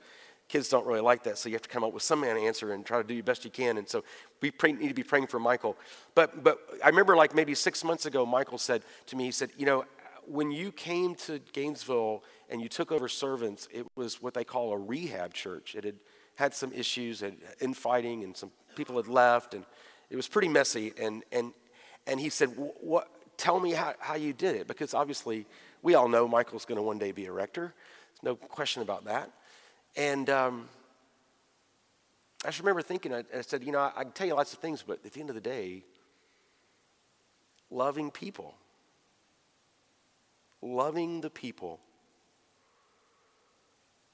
kids 0.50 0.68
don't 0.68 0.86
really 0.86 1.00
like 1.00 1.24
that, 1.24 1.38
so 1.38 1.48
you 1.48 1.56
have 1.56 1.62
to 1.62 1.70
come 1.70 1.84
up 1.84 1.94
with 1.94 2.04
some 2.04 2.24
answer 2.24 2.74
and 2.74 2.86
try 2.86 3.02
to 3.02 3.08
do 3.08 3.14
your 3.14 3.24
best 3.24 3.46
you 3.46 3.52
can. 3.52 3.78
And 3.78 3.88
so 3.88 4.04
we 4.42 4.52
pray, 4.52 4.74
need 4.74 4.90
to 4.90 4.94
be 4.94 5.04
praying 5.04 5.28
for 5.28 5.40
Michael. 5.40 5.78
But, 6.16 6.44
but 6.44 6.60
I 6.84 6.90
remember 6.90 7.16
like 7.16 7.34
maybe 7.34 7.56
six 7.56 7.84
months 7.84 8.06
ago, 8.06 8.26
Michael 8.26 8.58
said 8.58 8.84
to 9.08 9.16
me, 9.16 9.26
he 9.26 9.32
said, 9.32 9.52
you 9.58 9.66
know, 9.66 9.86
when 10.26 10.52
you 10.52 10.72
came 10.72 11.16
to 11.16 11.40
Gainesville 11.54 12.24
and 12.50 12.62
you 12.62 12.68
took 12.68 12.92
over 12.92 13.08
servants, 13.08 13.68
it 13.72 13.86
was 13.96 14.22
what 14.22 14.34
they 14.34 14.44
call 14.44 14.74
a 14.74 14.78
rehab 14.78 15.34
church. 15.34 15.76
It 15.76 15.84
had 15.86 15.96
had 16.36 16.54
some 16.54 16.72
issues 16.74 17.22
and 17.22 17.38
infighting, 17.60 18.24
and 18.24 18.36
some 18.36 18.52
people 18.76 18.96
had 18.96 19.08
left, 19.08 19.54
and 19.54 19.66
it 20.10 20.16
was 20.16 20.28
pretty 20.28 20.48
messy. 20.48 20.94
And, 21.00 21.24
and, 21.32 21.54
and 22.08 22.20
he 22.20 22.30
said, 22.30 22.50
what, 22.56 23.10
Tell 23.40 23.62
me 23.62 23.72
how, 23.72 23.94
how 24.00 24.16
you 24.16 24.34
did 24.34 24.58
it, 24.58 24.68
because 24.68 24.94
obviously 24.94 25.46
we 25.82 25.96
all 25.96 26.10
know 26.10 26.28
Michael's 26.28 26.66
going 26.66 26.76
to 26.76 26.82
one 26.82 26.98
day 26.98 27.14
be 27.14 27.26
a 27.26 27.32
rector. 27.32 27.74
There's 28.22 28.24
no 28.24 28.36
question 28.36 28.82
about 28.82 29.06
that. 29.06 29.32
And 29.96 30.30
um, 30.30 30.70
I 32.44 32.50
just 32.50 32.60
remember 32.60 32.82
thinking, 32.82 33.14
I, 33.14 33.24
I 33.36 33.42
said, 33.42 33.64
you 33.64 33.72
know, 33.72 33.80
I, 33.80 33.92
I 33.96 34.04
can 34.04 34.12
tell 34.14 34.28
you 34.28 34.36
lots 34.36 34.54
of 34.54 34.60
things, 34.60 34.84
but 34.86 35.00
at 35.06 35.14
the 35.14 35.20
end 35.20 35.30
of 35.30 35.36
the 35.36 35.42
day, 35.42 35.84
loving 37.70 38.12
people 38.12 38.56
loving 40.62 41.22
the 41.22 41.30
people, 41.30 41.80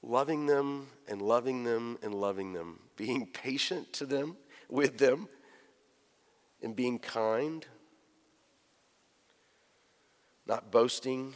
loving 0.02 0.46
them 0.46 0.88
and 1.08 1.20
loving 1.20 1.64
them 1.64 1.98
and 2.02 2.14
loving 2.14 2.52
them, 2.52 2.80
being 2.96 3.26
patient 3.32 3.92
to 3.94 4.06
them, 4.06 4.36
with 4.68 4.98
them, 4.98 5.28
and 6.62 6.74
being 6.74 6.98
kind, 6.98 7.66
not 10.46 10.70
boasting. 10.70 11.34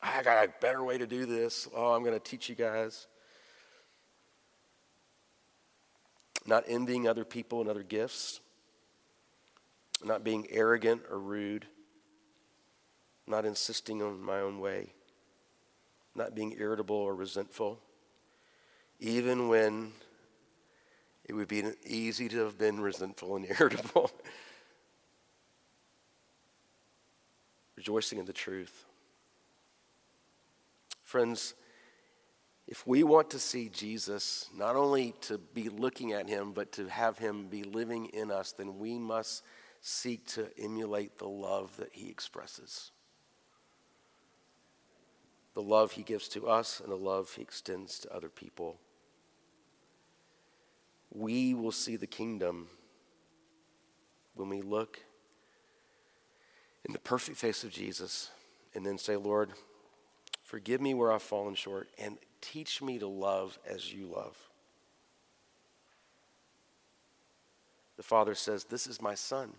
I 0.00 0.22
got 0.22 0.44
a 0.44 0.52
better 0.60 0.82
way 0.84 0.96
to 0.98 1.06
do 1.06 1.26
this. 1.26 1.68
Oh, 1.74 1.92
I'm 1.92 2.02
going 2.02 2.14
to 2.14 2.20
teach 2.20 2.48
you 2.48 2.54
guys. 2.54 3.08
Not 6.48 6.64
envying 6.66 7.06
other 7.06 7.26
people 7.26 7.60
and 7.60 7.68
other 7.68 7.82
gifts. 7.82 8.40
Not 10.02 10.24
being 10.24 10.46
arrogant 10.48 11.02
or 11.10 11.18
rude. 11.18 11.66
Not 13.26 13.44
insisting 13.44 14.02
on 14.02 14.22
my 14.22 14.40
own 14.40 14.58
way. 14.58 14.94
Not 16.14 16.34
being 16.34 16.56
irritable 16.58 16.96
or 16.96 17.14
resentful. 17.14 17.80
Even 18.98 19.48
when 19.48 19.92
it 21.26 21.34
would 21.34 21.48
be 21.48 21.64
easy 21.84 22.30
to 22.30 22.38
have 22.38 22.56
been 22.56 22.80
resentful 22.80 23.36
and 23.36 23.44
irritable. 23.60 24.10
Rejoicing 27.76 28.18
in 28.18 28.24
the 28.24 28.32
truth. 28.32 28.86
Friends, 31.04 31.52
if 32.68 32.86
we 32.86 33.02
want 33.02 33.30
to 33.30 33.38
see 33.38 33.68
Jesus, 33.70 34.48
not 34.54 34.76
only 34.76 35.14
to 35.22 35.38
be 35.38 35.68
looking 35.68 36.12
at 36.12 36.28
him, 36.28 36.52
but 36.52 36.70
to 36.72 36.86
have 36.86 37.18
him 37.18 37.48
be 37.48 37.64
living 37.64 38.06
in 38.06 38.30
us, 38.30 38.52
then 38.52 38.78
we 38.78 38.98
must 38.98 39.42
seek 39.80 40.26
to 40.26 40.48
emulate 40.56 41.18
the 41.18 41.28
love 41.28 41.76
that 41.78 41.90
he 41.92 42.08
expresses. 42.08 42.92
The 45.54 45.62
love 45.62 45.92
he 45.92 46.02
gives 46.02 46.28
to 46.28 46.46
us 46.46 46.80
and 46.80 46.92
the 46.92 46.96
love 46.96 47.32
he 47.34 47.42
extends 47.42 47.98
to 48.00 48.14
other 48.14 48.28
people 48.28 48.78
we 51.10 51.54
will 51.54 51.72
see 51.72 51.96
the 51.96 52.06
kingdom 52.06 52.66
when 54.34 54.48
we 54.48 54.62
look 54.62 55.00
in 56.84 56.92
the 56.92 56.98
perfect 56.98 57.38
face 57.38 57.64
of 57.64 57.70
Jesus 57.70 58.30
and 58.74 58.84
then 58.84 58.98
say, 58.98 59.16
Lord, 59.16 59.50
forgive 60.48 60.80
me 60.80 60.94
where 60.94 61.12
I've 61.12 61.22
fallen 61.22 61.54
short 61.54 61.88
and 61.98 62.16
teach 62.40 62.80
me 62.80 62.98
to 62.98 63.06
love 63.06 63.58
as 63.68 63.92
you 63.92 64.06
love. 64.06 64.34
The 67.98 68.02
Father 68.02 68.34
says, 68.34 68.64
This 68.64 68.86
is 68.86 69.02
my 69.02 69.14
Son, 69.14 69.52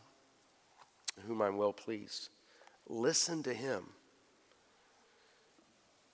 whom 1.27 1.43
I'm 1.43 1.57
well 1.57 1.73
pleased. 1.73 2.29
Listen 2.87 3.43
to 3.43 3.53
him. 3.53 3.83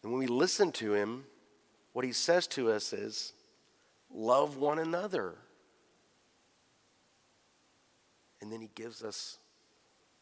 And 0.04 0.12
when 0.12 0.20
we 0.20 0.28
listen 0.28 0.74
to 0.74 0.94
him, 0.94 1.24
what 1.94 2.04
he 2.04 2.12
says 2.12 2.46
to 2.48 2.70
us 2.70 2.92
is, 2.92 3.32
love 4.14 4.58
one 4.58 4.78
another. 4.78 5.36
And 8.42 8.52
then 8.52 8.60
he 8.60 8.70
gives 8.76 9.04
us 9.04 9.38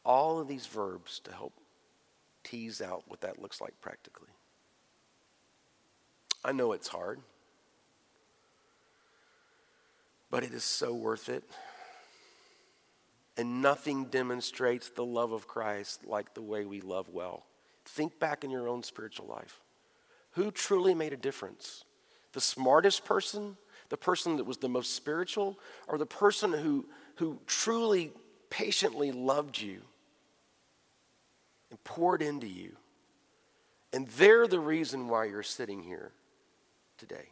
all 0.06 0.40
of 0.40 0.48
these 0.48 0.68
verbs 0.68 1.20
to 1.24 1.32
help 1.32 1.54
tease 2.44 2.82
out 2.82 3.04
what 3.08 3.22
that 3.22 3.42
looks 3.42 3.60
like 3.60 3.74
practically. 3.82 4.33
I 6.44 6.52
know 6.52 6.74
it's 6.74 6.88
hard, 6.88 7.20
but 10.30 10.44
it 10.44 10.54
is 10.54 10.64
so 10.64 10.94
worth 10.94 11.30
it. 11.30 11.44
And 13.36 13.62
nothing 13.62 14.06
demonstrates 14.06 14.90
the 14.90 15.06
love 15.06 15.32
of 15.32 15.48
Christ 15.48 16.06
like 16.06 16.34
the 16.34 16.42
way 16.42 16.66
we 16.66 16.82
love 16.82 17.10
well. 17.10 17.46
Think 17.86 18.20
back 18.20 18.44
in 18.44 18.52
your 18.52 18.68
own 18.68 18.84
spiritual 18.84 19.26
life. 19.26 19.62
Who 20.32 20.52
truly 20.52 20.94
made 20.94 21.14
a 21.14 21.18
difference? 21.18 21.84
The 22.34 22.42
smartest 22.42 23.06
person 23.06 23.58
the 23.94 23.98
person 23.98 24.38
that 24.38 24.46
was 24.46 24.58
the 24.58 24.68
most 24.68 24.96
spiritual 24.96 25.60
or 25.88 26.00
the 26.00 26.06
person 26.08 26.52
who, 26.52 26.84
who 27.18 27.40
truly 27.46 28.12
patiently 28.50 29.12
loved 29.12 29.62
you 29.62 29.82
and 31.70 31.84
poured 31.84 32.24
into 32.24 32.48
you. 32.48 32.76
And 33.94 34.08
they're 34.08 34.48
the 34.48 34.60
reason 34.60 35.10
why 35.10 35.26
you're 35.26 35.44
sitting 35.44 35.84
here 35.84 36.12
today. 37.08 37.28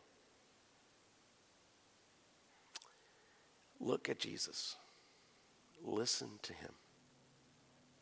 Look 3.80 4.10
at 4.10 4.20
Jesus. 4.20 4.76
Listen 5.82 6.28
to 6.42 6.54
him. 6.54 6.72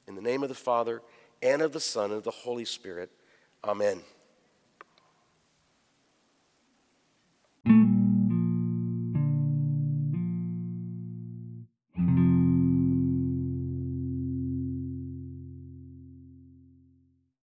In 0.08 0.16
the 0.16 0.22
name 0.22 0.42
of 0.42 0.50
the 0.50 0.56
Father, 0.56 1.04
and 1.44 1.62
of 1.62 1.72
the 1.72 1.80
Son, 1.80 2.06
and 2.06 2.16
of 2.16 2.24
the 2.24 2.32
Holy 2.32 2.66
Spirit, 2.66 3.12
amen. 3.64 4.02